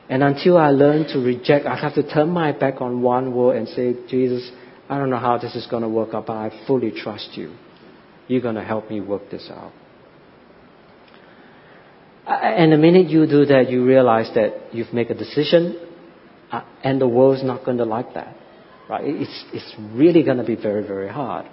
[0.10, 3.56] And until I learn to reject, I have to turn my back on one world
[3.56, 4.50] and say, Jesus,
[4.90, 7.54] I don't know how this is going to work out, but I fully trust you.
[8.28, 9.74] You're going to help me work this out.
[12.28, 15.80] And the minute you do that, you realize that you've made a decision,
[16.52, 18.36] uh, and the world's not going to like that.
[18.90, 19.04] Right?
[19.06, 21.46] It's, it's really going to be very, very hard.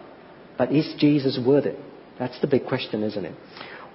[0.58, 1.78] But is Jesus worth it?
[2.18, 3.34] That's the big question, isn't it?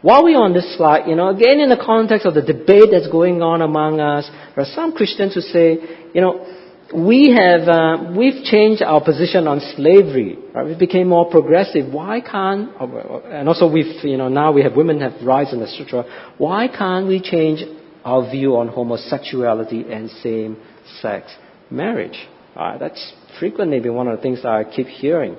[0.01, 3.11] While we're on this slide, you know, again in the context of the debate that's
[3.11, 5.77] going on among us, there are some Christians who say,
[6.13, 6.45] you know,
[6.93, 10.65] we have, uh, we've changed our position on slavery, right?
[10.65, 11.93] We became more progressive.
[11.93, 15.67] Why can't, and also we've, you know, now we have women have rights in the
[15.67, 16.04] sutra.
[16.38, 17.63] Why can't we change
[18.04, 21.32] our view on homosexuality and same-sex
[21.69, 22.28] marriage?
[22.56, 25.38] Uh, that's frequently been one of the things I keep hearing.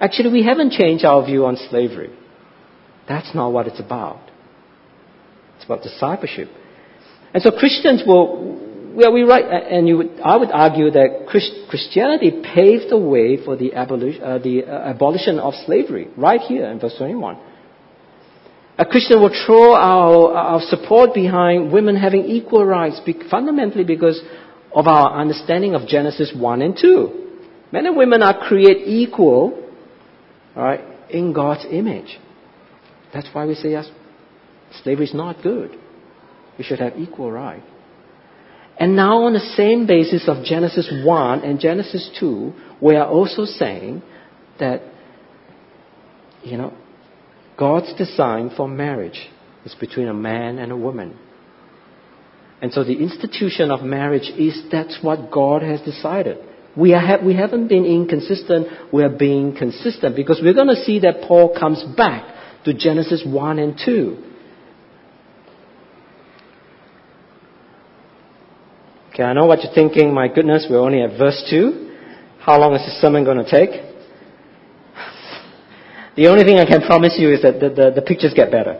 [0.00, 2.10] Actually, we haven't changed our view on slavery.
[3.08, 4.20] That's not what it's about.
[5.56, 6.48] It's about discipleship.
[7.32, 11.52] And so Christians will, well, we write, and you would, I would argue that Christ,
[11.68, 16.64] Christianity paved the way for the, abolition, uh, the uh, abolition of slavery, right here
[16.66, 17.38] in verse 21.
[18.78, 22.98] A Christian will throw our, our support behind women having equal rights
[23.30, 24.20] fundamentally because
[24.74, 27.26] of our understanding of Genesis 1 and 2.
[27.72, 29.62] Men and women are created equal,
[30.54, 30.80] right,
[31.10, 32.18] in God's image.
[33.12, 33.90] That's why we say yes,
[34.82, 35.78] slavery is not good.
[36.58, 37.62] We should have equal right.
[38.78, 43.44] And now on the same basis of Genesis 1 and Genesis 2, we are also
[43.46, 44.02] saying
[44.60, 44.82] that,
[46.42, 46.74] you know,
[47.58, 49.28] God's design for marriage
[49.64, 51.18] is between a man and a woman.
[52.60, 56.38] And so the institution of marriage is that's what God has decided.
[56.76, 61.00] We, are, we haven't been inconsistent, we are being consistent because we're going to see
[61.00, 64.22] that Paul comes back to Genesis 1 and 2.
[69.16, 70.12] Okay, I know what you're thinking.
[70.12, 71.88] My goodness, we're only at verse 2.
[72.38, 73.72] How long is this sermon going to take?
[76.16, 78.76] The only thing I can promise you is that the, the, the pictures get better.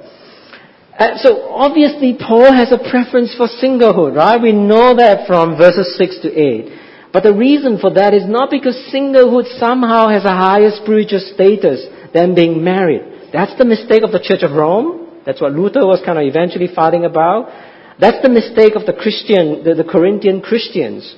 [0.93, 4.37] Uh, so obviously Paul has a preference for singlehood, right?
[4.37, 7.15] We know that from verses 6 to 8.
[7.15, 11.81] But the reason for that is not because singlehood somehow has a higher spiritual status
[12.13, 13.33] than being married.
[13.33, 15.23] That's the mistake of the Church of Rome.
[15.25, 17.49] That's what Luther was kind of eventually fighting about.
[17.99, 21.17] That's the mistake of the Christian, the, the Corinthian Christians.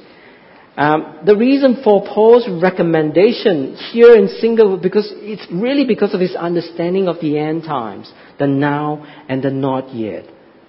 [0.77, 6.37] Um, the reason for Paul's recommendation here in single, because it's really because of his
[6.37, 10.27] understanding of the end times, the now and the not yet.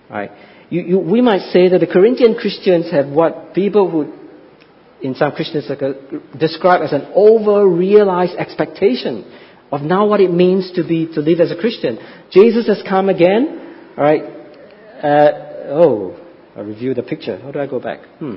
[0.09, 0.31] Right?
[0.71, 4.11] You, you, we might say that the Corinthian Christians have what people would,
[5.03, 5.95] in some Christian circles,
[6.39, 9.31] describe as an over-realized expectation
[9.71, 11.99] of now what it means to be to live as a Christian.
[12.31, 13.93] Jesus has come again.
[13.95, 14.23] All right.
[15.03, 16.19] Uh, oh,
[16.55, 17.37] I review the picture.
[17.37, 17.99] How do I go back?
[18.19, 18.35] Hmm.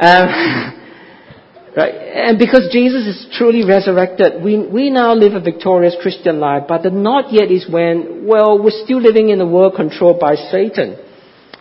[0.00, 0.74] Um,
[1.78, 1.94] Right?
[1.94, 6.82] And because Jesus is truly resurrected, we, we now live a victorious Christian life, but
[6.82, 10.96] the not yet is when, well, we're still living in a world controlled by Satan.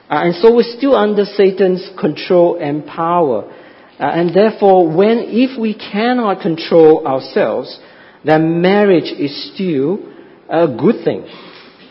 [0.09, 3.43] Uh, and so we're still under Satan's control and power.
[3.99, 7.79] Uh, and therefore, when, if we cannot control ourselves,
[8.23, 9.99] then marriage is still
[10.49, 11.27] a good thing.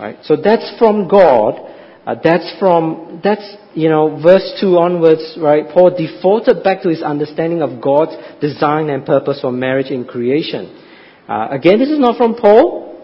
[0.01, 0.19] Right?
[0.25, 1.61] So that's from God.
[2.07, 3.43] Uh, that's from, that's,
[3.75, 5.65] you know, verse 2 onwards, right?
[5.69, 10.85] Paul defaulted back to his understanding of God's design and purpose for marriage in creation.
[11.29, 12.95] Uh, again, this is not from Paul.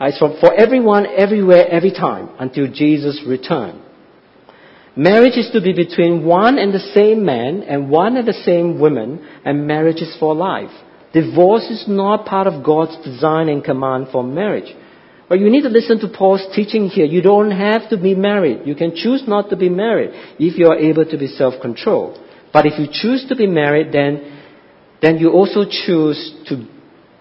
[0.00, 3.82] Uh, it's from, for everyone, everywhere, every time, until Jesus' return.
[4.96, 8.80] Marriage is to be between one and the same man and one and the same
[8.80, 10.72] woman, and marriage is for life.
[11.12, 14.74] Divorce is not part of God's design and command for marriage.
[15.28, 17.04] But you need to listen to Paul's teaching here.
[17.04, 18.66] You don't have to be married.
[18.66, 22.18] You can choose not to be married if you are able to be self-controlled.
[22.52, 24.40] But if you choose to be married, then,
[25.02, 26.66] then you also choose to,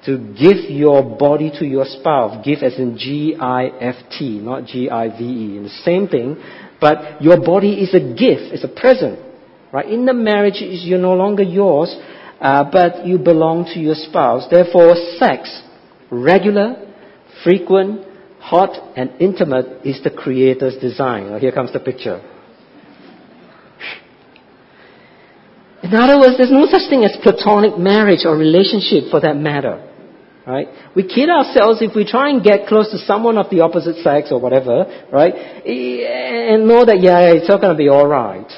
[0.06, 2.46] to give your body to your spouse.
[2.46, 5.58] Give as in G-I-F-T, not G-I-V-E.
[5.58, 6.38] And the same thing,
[6.80, 9.20] but your body is a gift, it's a present.
[9.74, 9.90] Right?
[9.90, 11.94] In the marriage, you're no longer yours,
[12.40, 14.48] uh, but you belong to your spouse.
[14.50, 15.62] Therefore, sex,
[16.10, 16.87] regular,
[17.44, 18.06] frequent,
[18.40, 21.30] hot, and intimate is the Creator's design.
[21.30, 22.22] Now, here comes the picture.
[25.84, 29.84] In other words, there's no such thing as platonic marriage or relationship for that matter.
[30.46, 30.68] Right?
[30.96, 34.32] We kid ourselves if we try and get close to someone of the opposite sex
[34.32, 35.34] or whatever, right?
[35.36, 38.50] And know that, yeah, it's not going to be alright.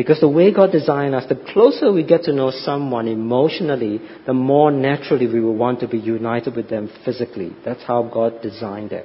[0.00, 4.32] Because the way God designed us, the closer we get to know someone emotionally, the
[4.32, 7.54] more naturally we will want to be united with them physically.
[7.66, 9.04] That's how God designed it.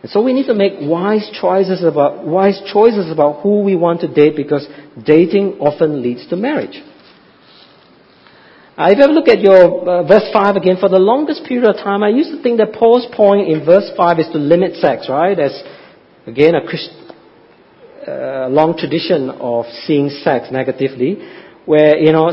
[0.00, 4.00] And so we need to make wise choices about, wise choices about who we want
[4.00, 4.66] to date because
[5.04, 6.82] dating often leads to marriage.
[8.78, 11.68] Uh, if you ever look at your uh, verse 5 again, for the longest period
[11.68, 14.76] of time, I used to think that Paul's point in verse 5 is to limit
[14.76, 15.38] sex, right?
[15.38, 15.62] As,
[16.26, 17.03] again, a Christ,
[18.06, 21.18] uh, long tradition of seeing sex negatively,
[21.64, 22.30] where, you know,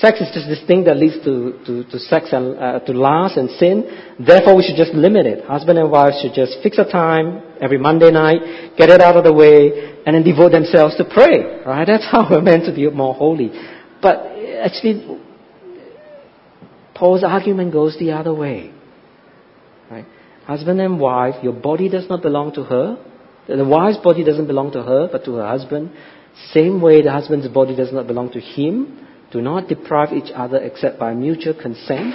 [0.00, 3.36] sex is just this thing that leads to, to, to sex and uh, to lust
[3.36, 3.84] and sin.
[4.18, 5.44] Therefore, we should just limit it.
[5.44, 9.24] Husband and wife should just fix a time every Monday night, get it out of
[9.24, 11.86] the way, and then devote themselves to pray, right?
[11.90, 13.50] That's how we're meant to be more holy.
[14.00, 14.16] But
[14.62, 15.20] actually,
[16.94, 18.72] Paul's argument goes the other way.
[19.90, 20.06] Right?
[20.46, 23.09] Husband and wife, your body does not belong to her.
[23.56, 25.90] The wife's body doesn't belong to her, but to her husband.
[26.52, 29.06] Same way the husband's body does not belong to him.
[29.32, 32.14] Do not deprive each other except by mutual consent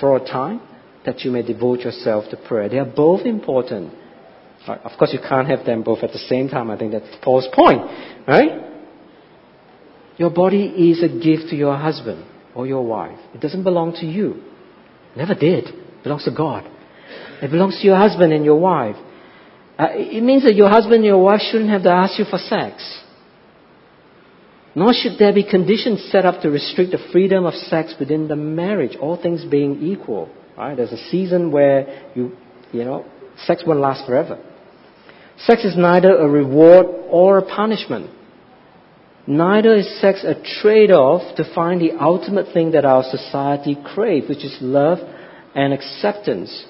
[0.00, 0.60] for a time
[1.04, 2.68] that you may devote yourself to prayer.
[2.68, 3.92] They are both important.
[4.66, 4.80] Right?
[4.80, 6.70] Of course, you can't have them both at the same time.
[6.70, 7.82] I think that's Paul's point,
[8.28, 8.70] right?
[10.16, 13.18] Your body is a gift to your husband or your wife.
[13.34, 14.42] It doesn't belong to you.
[15.16, 15.64] Never did.
[15.66, 16.70] It belongs to God.
[17.42, 18.96] It belongs to your husband and your wife.
[19.82, 22.38] Uh, it means that your husband and your wife shouldn't have to ask you for
[22.38, 23.00] sex.
[24.76, 28.36] Nor should there be conditions set up to restrict the freedom of sex within the
[28.36, 30.30] marriage, all things being equal.
[30.56, 30.76] Right?
[30.76, 32.36] There's a season where you,
[32.70, 33.04] you know,
[33.44, 34.38] sex won't last forever.
[35.38, 38.08] Sex is neither a reward or a punishment.
[39.26, 44.44] Neither is sex a trade-off to find the ultimate thing that our society craves, which
[44.44, 44.98] is love
[45.56, 46.66] and acceptance.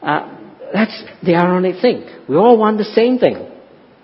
[0.00, 2.04] Uh, that's the ironic thing.
[2.28, 3.48] We all want the same thing,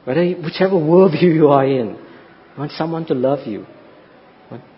[0.04, 1.88] whether whichever worldview you are in.
[1.88, 3.66] You want someone to love you.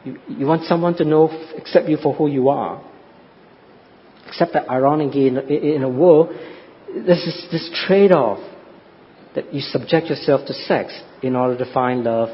[0.05, 2.83] You, you want someone to know, accept you for who you are.
[4.29, 6.31] Except that ironically, in, in a world,
[6.95, 8.39] this, this trade-off
[9.35, 12.31] that you subject yourself to sex in order to find love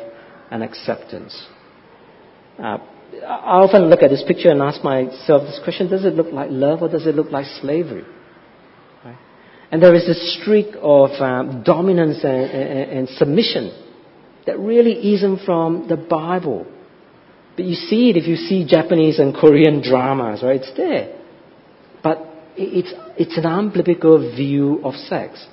[0.50, 1.46] and acceptance.
[2.58, 2.78] Uh,
[3.26, 6.48] I often look at this picture and ask myself this question does it look like
[6.50, 8.04] love or does it look like slavery?
[9.72, 13.72] And there is this streak of um, dominance and, and, and submission
[14.46, 16.66] that really isn't from the Bible.
[17.56, 20.60] But you see it if you see Japanese and Korean dramas, right?
[20.60, 21.18] It's there.
[22.02, 22.18] But
[22.54, 25.46] it's, it's an unbiblical view of sex.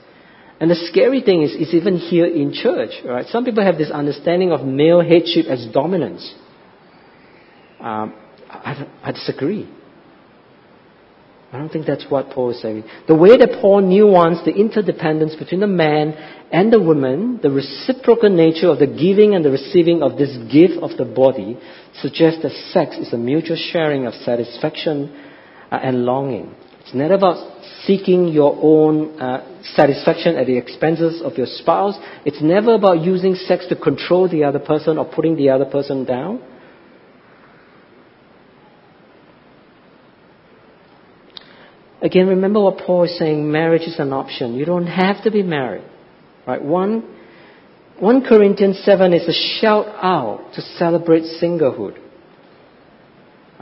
[0.60, 3.26] And the scary thing is, is even here in church, right?
[3.28, 6.34] Some people have this understanding of male headship as dominance.
[7.80, 8.14] Um,
[8.50, 9.70] I, I disagree.
[11.52, 12.84] I don't think that's what Paul is saying.
[13.08, 16.14] The way that Paul nuanced the interdependence between the man
[16.52, 20.78] and the woman, the reciprocal nature of the giving and the receiving of this gift
[20.82, 21.58] of the body,
[22.02, 25.12] suggests that sex is a mutual sharing of satisfaction
[25.72, 26.54] uh, and longing.
[26.82, 31.96] It's not about seeking your own uh, satisfaction at the expenses of your spouse.
[32.26, 36.06] It's never about using sex to control the other person or putting the other person
[36.06, 36.42] down.
[42.02, 44.56] Again, remember what Paul is saying marriage is an option.
[44.56, 45.84] You don't have to be married.
[46.48, 46.64] Right?
[46.64, 47.16] 1,
[48.00, 52.00] 1 Corinthians 7 is a shout out to celebrate singlehood.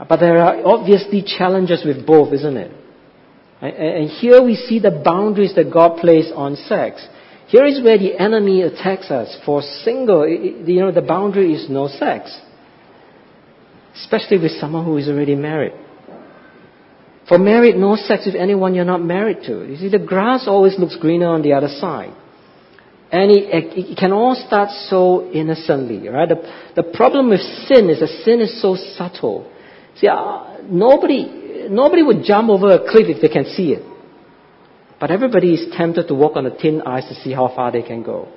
[0.08, 2.72] But there are obviously challenges with both, isn't it?
[3.60, 7.04] And here we see the boundaries that God placed on sex.
[7.48, 9.36] Here is where the enemy attacks us.
[9.44, 12.38] For single, you know, the boundary is no sex.
[13.96, 15.72] Especially with someone who is already married.
[17.28, 19.64] For married, no sex with anyone you're not married to.
[19.68, 22.14] You see, the grass always looks greener on the other side.
[23.12, 26.28] And it, it can all start so innocently, right?
[26.28, 29.50] The, the problem with sin is that sin is so subtle.
[29.96, 33.82] See, uh, nobody, nobody would jump over a cliff if they can see it.
[35.00, 37.82] But everybody is tempted to walk on the thin ice to see how far they
[37.82, 38.28] can go.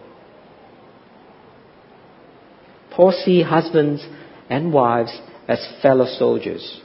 [2.91, 4.05] Paul sees husbands
[4.49, 5.17] and wives
[5.47, 6.81] as fellow soldiers.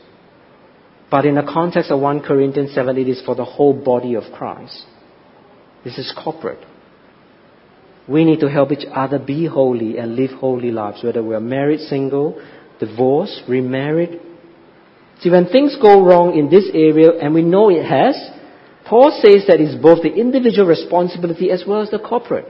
[1.10, 4.24] But in the context of 1 Corinthians 7, it is for the whole body of
[4.34, 4.84] Christ.
[5.84, 6.64] This is corporate.
[8.08, 11.40] We need to help each other be holy and live holy lives, whether we are
[11.40, 12.40] married, single,
[12.80, 14.20] divorced, remarried.
[15.20, 18.16] See, when things go wrong in this area, and we know it has,
[18.84, 22.46] Paul says that it's both the individual responsibility as well as the corporate.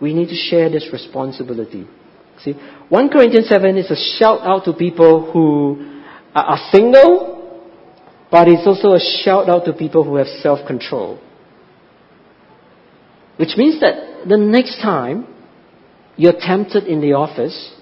[0.00, 1.86] We need to share this responsibility.
[2.42, 2.54] See,
[2.88, 6.02] 1 Corinthians 7 is a shout out to people who
[6.34, 7.31] are single
[8.32, 11.20] but it's also a shout out to people who have self control.
[13.36, 15.26] Which means that the next time
[16.16, 17.74] you're tempted in the office,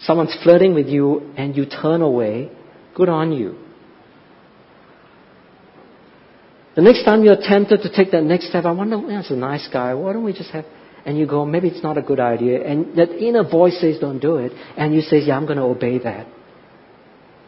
[0.00, 2.50] someone's flirting with you and you turn away,
[2.94, 3.56] good on you.
[6.76, 9.68] The next time you're tempted to take that next step, I wonder, that's a nice
[9.72, 10.66] guy, why don't we just have,
[11.04, 14.20] and you go, maybe it's not a good idea, and that inner voice says don't
[14.20, 16.26] do it, and you say, yeah, I'm going to obey that.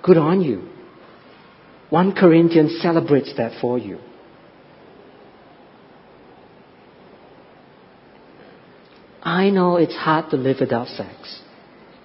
[0.03, 0.71] Good on you.
[1.93, 3.99] 1 Corinthians celebrates that for you.
[9.22, 11.43] I know it's hard to live without sex.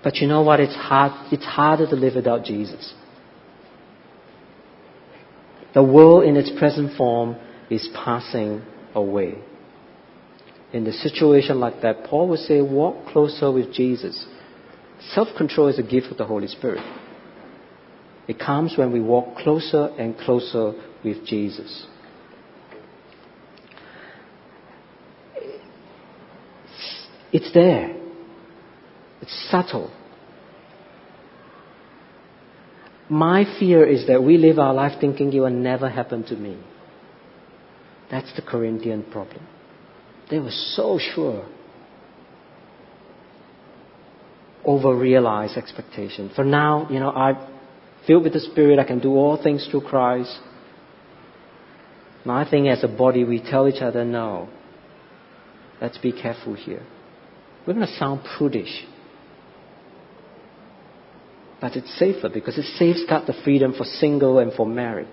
[0.03, 0.59] But you know what?
[0.59, 2.93] It's hard, it's harder to live without Jesus.
[5.73, 7.37] The world in its present form
[7.69, 8.63] is passing
[8.93, 9.35] away.
[10.73, 14.25] In a situation like that, Paul would say, walk closer with Jesus.
[15.13, 16.83] Self control is a gift of the Holy Spirit.
[18.27, 20.73] It comes when we walk closer and closer
[21.03, 21.87] with Jesus.
[27.31, 27.95] It's there.
[29.21, 29.91] It's subtle.
[33.09, 36.57] My fear is that we live our life thinking it will never happen to me.
[38.11, 39.45] That's the Corinthian problem.
[40.29, 41.47] They were so sure.
[44.65, 46.29] Over realized expectation.
[46.35, 47.37] For now, you know, I've
[48.07, 50.39] filled with the Spirit, I can do all things through Christ.
[52.23, 54.49] And I think as a body, we tell each other, no,
[55.81, 56.85] let's be careful here.
[57.65, 58.85] We're going to sound prudish.
[61.59, 65.07] But it's safer because it saves safeguards the freedom for single and for married.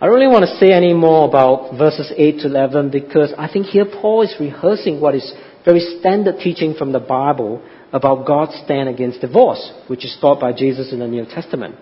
[0.00, 3.50] I don't really want to say any more about verses 8 to 11 because I
[3.52, 5.32] think here Paul is rehearsing what is
[5.64, 7.62] very standard teaching from the Bible
[7.92, 11.76] about God's stand against divorce, which is taught by Jesus in the New Testament.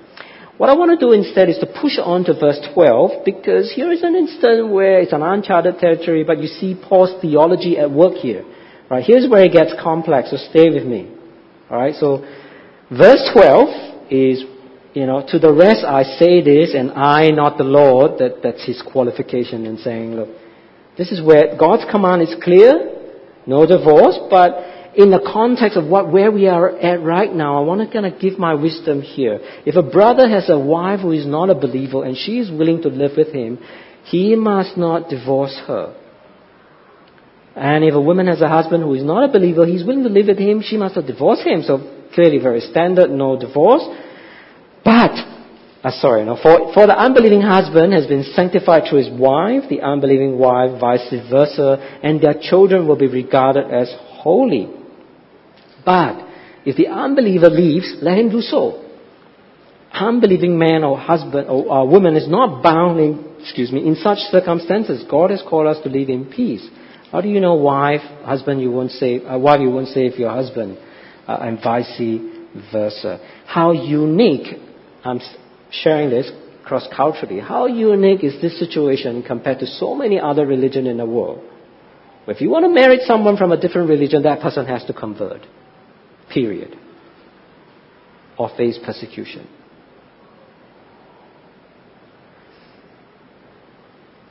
[0.57, 3.93] What I want to do instead is to push on to verse 12 because here
[3.93, 8.15] is an instance where it's an uncharted territory, but you see Paul's theology at work
[8.15, 8.45] here.
[8.89, 9.05] Right?
[9.05, 11.13] Here's where it gets complex, so stay with me.
[11.71, 12.25] Alright, so
[12.91, 14.45] verse 12 is,
[14.95, 18.65] you know, to the rest I say this and I, not the Lord, that, that's
[18.65, 20.29] his qualification in saying, look,
[20.97, 22.95] this is where God's command is clear,
[23.47, 27.67] no divorce, but in the context of what, where we are at right now, I
[27.67, 29.39] want to kind of give my wisdom here.
[29.67, 32.81] If a brother has a wife who is not a believer and she is willing
[32.83, 33.59] to live with him,
[34.05, 35.95] he must not divorce her.
[37.55, 40.09] And if a woman has a husband who is not a believer, he's willing to
[40.09, 41.63] live with him, she must not divorce him.
[41.63, 43.83] So clearly very standard, no divorce.
[44.83, 45.13] But,
[45.85, 49.83] uh, sorry, no, for, for the unbelieving husband has been sanctified through his wife, the
[49.83, 54.76] unbelieving wife vice versa, and their children will be regarded as holy.
[55.87, 56.27] But
[56.67, 58.83] if the unbeliever leaves, let him do so.
[59.93, 64.19] Unbelieving man or husband or, or woman is not bound in, excuse me, in such
[64.31, 65.05] circumstances.
[65.09, 66.69] God has called us to live in peace.
[67.13, 70.31] How do you know wife, husband you won't save, uh, wife you won't save your
[70.31, 70.77] husband,
[71.29, 72.03] uh, and vice
[72.73, 73.21] versa?
[73.47, 74.59] How unique,
[75.05, 75.21] I'm
[75.71, 76.31] sharing this,
[76.65, 77.39] cross culturally.
[77.39, 81.45] How unique is this situation compared to so many other religions in the world?
[82.27, 85.43] If you want to marry someone from a different religion, that person has to convert.
[86.33, 86.77] Period.
[88.39, 89.49] Or face persecution.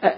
[0.05, 0.11] Uh,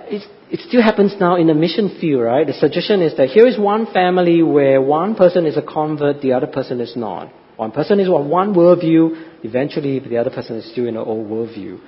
[0.50, 2.46] it, still happens now in the mission field, right?
[2.46, 6.34] The suggestion is that here is one family where one person is a convert, the
[6.34, 7.32] other person is not.
[7.56, 11.28] One person is on one worldview, eventually the other person is still in an old
[11.28, 11.80] worldview.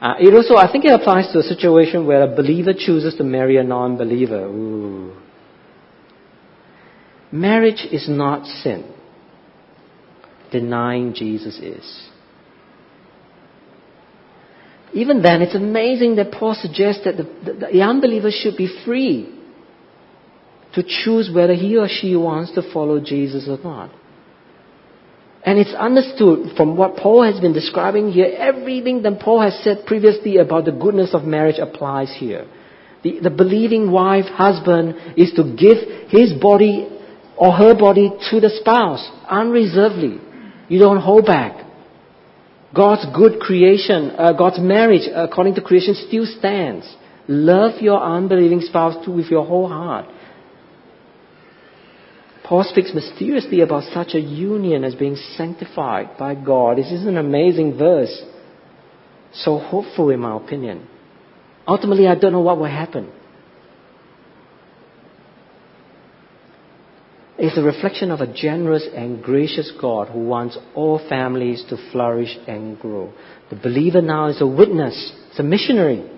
[0.00, 3.24] Uh, it also, I think it applies to a situation where a believer chooses to
[3.24, 4.44] marry a non-believer.
[4.44, 5.16] Ooh.
[7.32, 8.92] Marriage is not sin.
[10.52, 12.08] Denying Jesus is.
[14.92, 19.32] Even then, it's amazing that Paul suggests that the, the, the unbeliever should be free
[20.74, 23.90] to choose whether he or she wants to follow Jesus or not.
[25.44, 29.86] And it's understood from what Paul has been describing here, everything that Paul has said
[29.86, 32.48] previously about the goodness of marriage applies here.
[33.04, 36.88] The, the believing wife, husband, is to give his body
[37.36, 40.20] or her body to the spouse unreservedly.
[40.68, 41.64] You don't hold back.
[42.74, 46.86] God's good creation, uh, God's marriage according to creation still stands.
[47.28, 50.06] Love your unbelieving spouse too with your whole heart.
[52.44, 56.78] Paul speaks mysteriously about such a union as being sanctified by God.
[56.78, 58.22] This is an amazing verse.
[59.32, 60.86] So hopeful, in my opinion.
[61.66, 63.10] Ultimately, I don't know what will happen.
[67.38, 72.34] It's a reflection of a generous and gracious God who wants all families to flourish
[72.48, 73.12] and grow.
[73.50, 76.10] The believer now is a witness, a missionary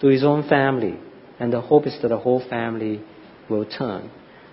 [0.00, 0.96] to his own family,
[1.40, 3.02] and the hope is that the whole family
[3.50, 4.08] will turn.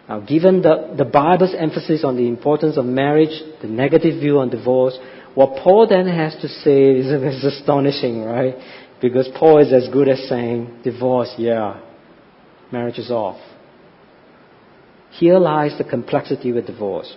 [0.10, 4.50] Now, given the, the Bible's emphasis on the importance of marriage, the negative view on
[4.50, 4.98] divorce,
[5.36, 7.06] what Paul then has to say is,
[7.36, 8.56] is astonishing, right?
[9.00, 11.80] Because Paul is as good as saying, divorce, yeah,
[12.72, 13.40] marriage is off.
[15.12, 17.16] Here lies the complexity with divorce.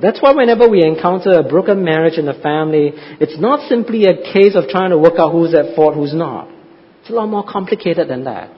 [0.00, 4.14] That's why whenever we encounter a broken marriage in a family, it's not simply a
[4.32, 6.48] case of trying to work out who's at fault, who's not.
[7.00, 8.50] It's a lot more complicated than that.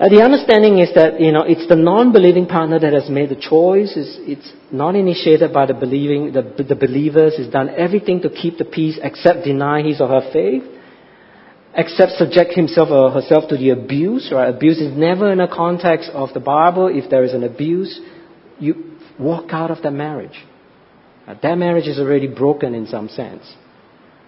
[0.00, 3.36] Uh, the understanding is that, you know, it's the non-believing partner that has made the
[3.36, 3.92] choice.
[3.94, 7.34] It's, it's not initiated by the believing, the, the believers.
[7.38, 10.64] It's done everything to keep the peace except deny his or her faith.
[11.74, 14.54] Except subject himself or herself to the abuse, right?
[14.54, 16.90] Abuse is never in a context of the Bible.
[16.92, 17.98] If there is an abuse,
[18.58, 20.38] you walk out of that marriage.
[21.26, 23.42] That marriage is already broken in some sense.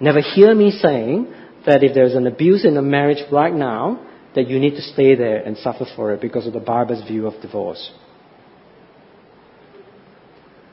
[0.01, 1.33] Never hear me saying
[1.67, 5.15] that if there's an abuse in a marriage right now, that you need to stay
[5.15, 7.93] there and suffer for it because of the Bible's view of divorce.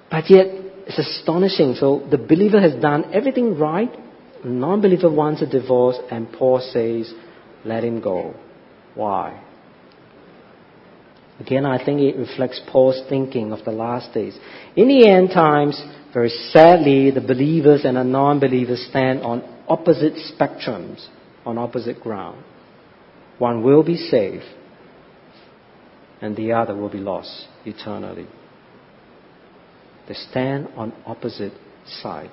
[0.10, 0.48] But yet,
[0.88, 1.76] it's astonishing.
[1.76, 3.92] So the believer has done everything right.
[4.44, 7.14] Non-believer wants a divorce, and Paul says,
[7.64, 8.34] let him go.
[8.96, 9.44] Why?
[11.40, 14.38] Again, I think it reflects Paul's thinking of the last days.
[14.76, 15.82] In the end times,
[16.14, 21.08] very sadly, the believers and the non-believers stand on opposite spectrums,
[21.46, 22.44] on opposite ground.
[23.40, 24.44] One will be saved,
[26.22, 28.28] and the other will be lost eternally.
[30.08, 31.54] They stand on opposite
[31.88, 32.32] side.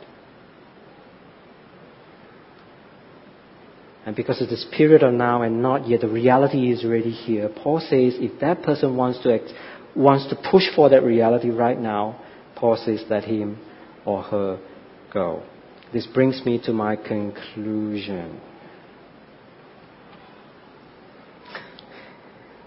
[4.09, 7.51] And because of this period of now and not yet, the reality is already here.
[7.63, 9.53] Paul says if that person wants to, act,
[9.95, 12.19] wants to push for that reality right now,
[12.57, 13.59] Paul says let him
[14.07, 14.61] or her
[15.13, 15.43] go.
[15.93, 18.41] This brings me to my conclusion.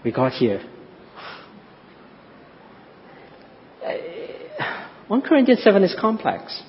[0.04, 0.62] we got here.
[5.08, 6.62] 1 Corinthians 7 is complex.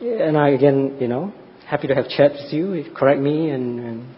[0.00, 1.32] And I, again, you know,
[1.70, 4.14] happy to have chat with you, correct me, and, and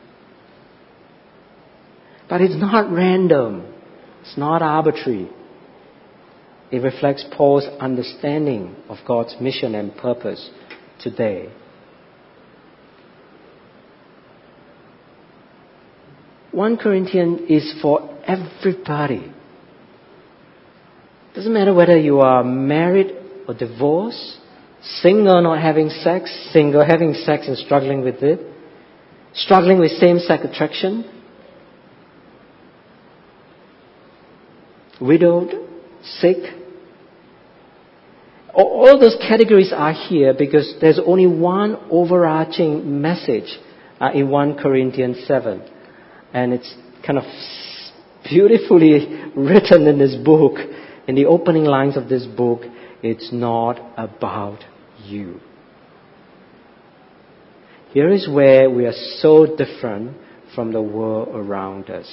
[2.28, 3.74] but it's not random.
[4.22, 5.28] It's not arbitrary.
[6.70, 10.50] It reflects Paul's understanding of God's mission and purpose
[10.98, 11.50] today.
[16.52, 19.30] 1 Corinthians is for everybody.
[21.34, 23.14] Doesn't matter whether you are married
[23.46, 24.38] or divorced,
[24.82, 28.40] single not having sex, single having sex and struggling with it,
[29.34, 31.04] struggling with same sex attraction,
[35.00, 35.50] widowed,
[36.02, 36.38] sick.
[38.54, 43.58] All those categories are here because there's only one overarching message
[44.00, 45.66] uh, in 1 Corinthians 7
[46.34, 46.74] and it's
[47.06, 47.24] kind of
[48.28, 50.58] beautifully written in this book.
[51.08, 52.60] In the opening lines of this book,
[53.02, 54.60] it's not about
[55.04, 55.40] you.
[57.92, 60.16] Here is where we are so different
[60.54, 62.06] from the world around us.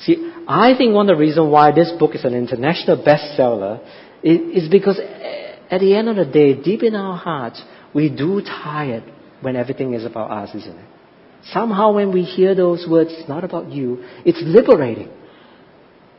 [0.00, 3.80] See, I think one of the reasons why this book is an international bestseller
[4.22, 7.62] is because eh, at the end of the day, deep in our hearts,
[7.94, 9.04] we do tired
[9.40, 10.84] when everything is about us, isn't it?
[11.52, 15.10] Somehow when we hear those words, it's not about you, it's liberating.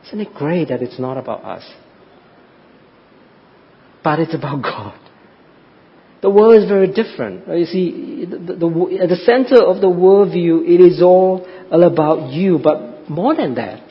[0.06, 1.68] Isn't it great that it's not about us?
[4.04, 5.05] But it's about God.
[6.22, 7.46] The world is very different.
[7.46, 12.32] You see, the, the, at the center of the worldview, it is all, all about
[12.32, 12.58] you.
[12.58, 13.82] But more than that,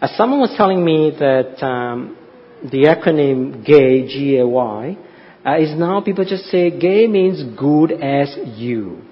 [0.00, 2.16] as someone was telling me that um,
[2.62, 4.98] the acronym GAY, G-A-Y,
[5.46, 9.02] uh, is now people just say gay means good as you.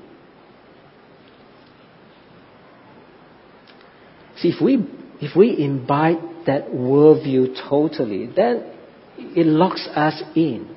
[4.36, 4.84] See, if we,
[5.20, 8.70] if we imbibe that worldview totally, then
[9.16, 10.68] it locks us in.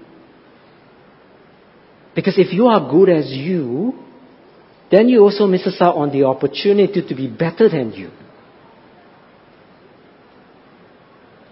[2.17, 3.93] Because if you are good as you,
[4.89, 8.09] then you also miss out on the opportunity to be better than you.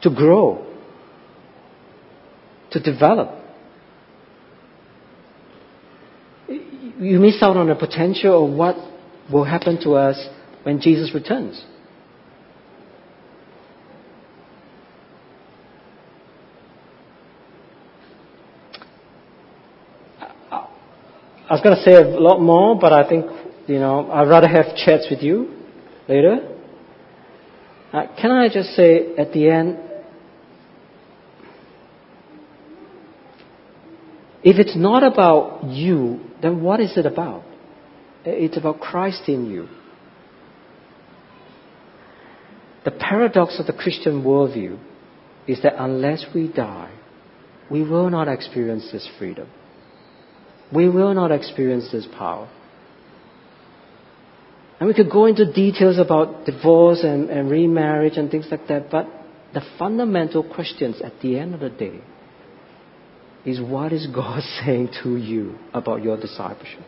[0.01, 0.66] To grow.
[2.72, 3.43] To develop.
[6.47, 8.76] You miss out on the potential of what
[9.32, 10.18] will happen to us
[10.63, 11.63] when Jesus returns.
[21.47, 23.25] I was going to say a lot more, but I think,
[23.67, 25.55] you know, I'd rather have chats with you
[26.09, 26.37] later.
[27.93, 29.77] Uh, can I just say at the end,
[34.43, 37.43] if it's not about you, then what is it about?
[38.25, 39.67] It's about Christ in you.
[42.85, 44.79] The paradox of the Christian worldview
[45.47, 46.91] is that unless we die,
[47.69, 49.47] we will not experience this freedom
[50.74, 52.49] we will not experience this power.
[54.80, 58.91] And we could go into details about divorce and, and remarriage and things like that,
[58.91, 59.07] but
[59.53, 62.01] the fundamental questions at the end of the day
[63.45, 66.84] is what is God saying to you about your discipleship?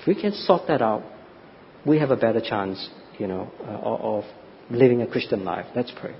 [0.00, 1.04] If we can sort that out,
[1.86, 2.88] we have a better chance,
[3.18, 4.24] you know, uh, of
[4.70, 5.66] living a Christian life.
[5.76, 6.14] Let's pray.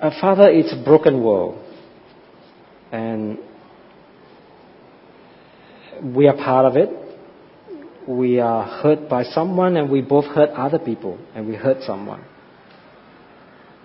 [0.00, 1.64] Uh, Father, it's a broken world.
[2.92, 3.38] And
[6.02, 6.88] we are part of it.
[8.06, 12.24] We are hurt by someone, and we both hurt other people, and we hurt someone.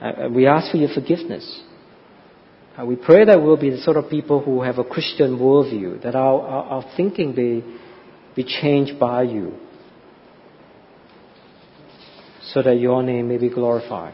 [0.02, 1.62] Uh, we ask for your forgiveness.
[2.78, 6.02] Uh, we pray that we'll be the sort of people who have a Christian worldview,
[6.04, 7.64] that our, our, our thinking be,
[8.36, 9.54] be changed by you,
[12.54, 14.14] so that your name may be glorified.